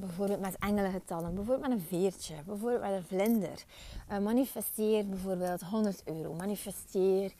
bijvoorbeeld 0.00 0.40
met 0.40 0.56
engelengetallen, 0.58 1.34
bijvoorbeeld 1.34 1.68
met 1.68 1.78
een 1.78 1.86
veertje, 1.88 2.34
bijvoorbeeld 2.46 2.82
met 2.82 2.92
een 2.92 3.04
vlinder. 3.06 3.64
Uh, 4.12 4.18
manifesteer 4.18 5.06
bijvoorbeeld 5.06 5.62
100 5.62 6.02
euro. 6.04 6.34
Manifesteer 6.34 7.32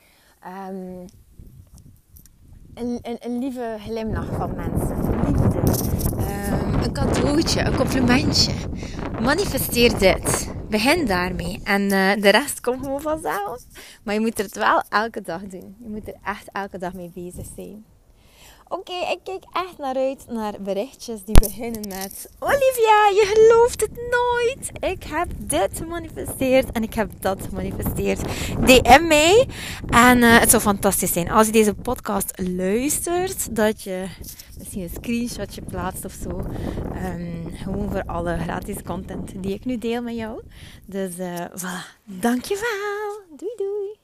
um, 0.68 1.04
een, 2.74 2.98
een, 3.02 3.16
een, 3.20 3.38
lieve 3.38 3.76
glimlach 3.80 4.32
van 4.36 4.54
mensen. 4.54 5.24
Liefde. 5.26 5.93
Cadeautje, 6.94 7.60
een 7.60 7.76
complimentje. 7.76 8.52
Manifesteer 9.20 9.98
dit. 9.98 10.52
Begin 10.68 11.06
daarmee. 11.06 11.60
En 11.64 11.82
uh, 11.82 12.14
de 12.22 12.30
rest 12.30 12.60
komt 12.60 12.82
gewoon 12.82 13.00
vanzelf. 13.00 13.62
Maar 14.02 14.14
je 14.14 14.20
moet 14.20 14.38
het 14.38 14.54
wel 14.54 14.82
elke 14.88 15.20
dag 15.20 15.42
doen. 15.42 15.76
Je 15.82 15.88
moet 15.88 16.08
er 16.08 16.14
echt 16.24 16.48
elke 16.52 16.78
dag 16.78 16.92
mee 16.92 17.10
bezig 17.14 17.46
zijn. 17.56 17.84
Oké, 18.68 18.92
ik 18.92 19.18
kijk 19.24 19.44
echt 19.52 19.78
naar 19.78 19.96
uit 19.96 20.24
naar 20.28 20.54
berichtjes 20.60 21.24
die 21.24 21.38
beginnen 21.38 21.88
met 21.88 22.30
Olivia, 22.38 23.08
je 23.08 23.32
gelooft 23.34 23.80
het 23.80 23.90
nooit. 24.10 24.92
Ik 24.92 25.02
heb 25.04 25.28
dit 25.38 25.70
gemanifesteerd 25.76 26.72
en 26.72 26.82
ik 26.82 26.94
heb 26.94 27.10
dat 27.20 27.42
gemanifesteerd. 27.48 28.20
DM 28.66 29.06
mij. 29.06 29.48
En 29.88 30.18
uh, 30.18 30.38
het 30.40 30.50
zou 30.50 30.62
fantastisch 30.62 31.12
zijn 31.12 31.30
als 31.30 31.46
je 31.46 31.52
deze 31.52 31.74
podcast 31.74 32.32
luistert, 32.40 33.56
dat 33.56 33.82
je 33.82 34.06
misschien 34.58 34.82
een 34.82 34.90
screenshotje 34.94 35.62
plaatst 35.62 36.04
of 36.04 36.12
zo. 36.22 36.28
Um, 37.04 37.52
gewoon 37.54 37.90
voor 37.90 38.04
alle 38.06 38.38
gratis 38.38 38.82
content 38.82 39.42
die 39.42 39.54
ik 39.54 39.64
nu 39.64 39.78
deel 39.78 40.02
met 40.02 40.16
jou. 40.16 40.42
Dus 40.86 41.18
uh, 41.18 41.40
voilà, 41.40 42.02
dankjewel. 42.04 43.20
Doei 43.36 43.52
doei. 43.56 44.03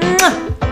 嗯。 0.00 0.67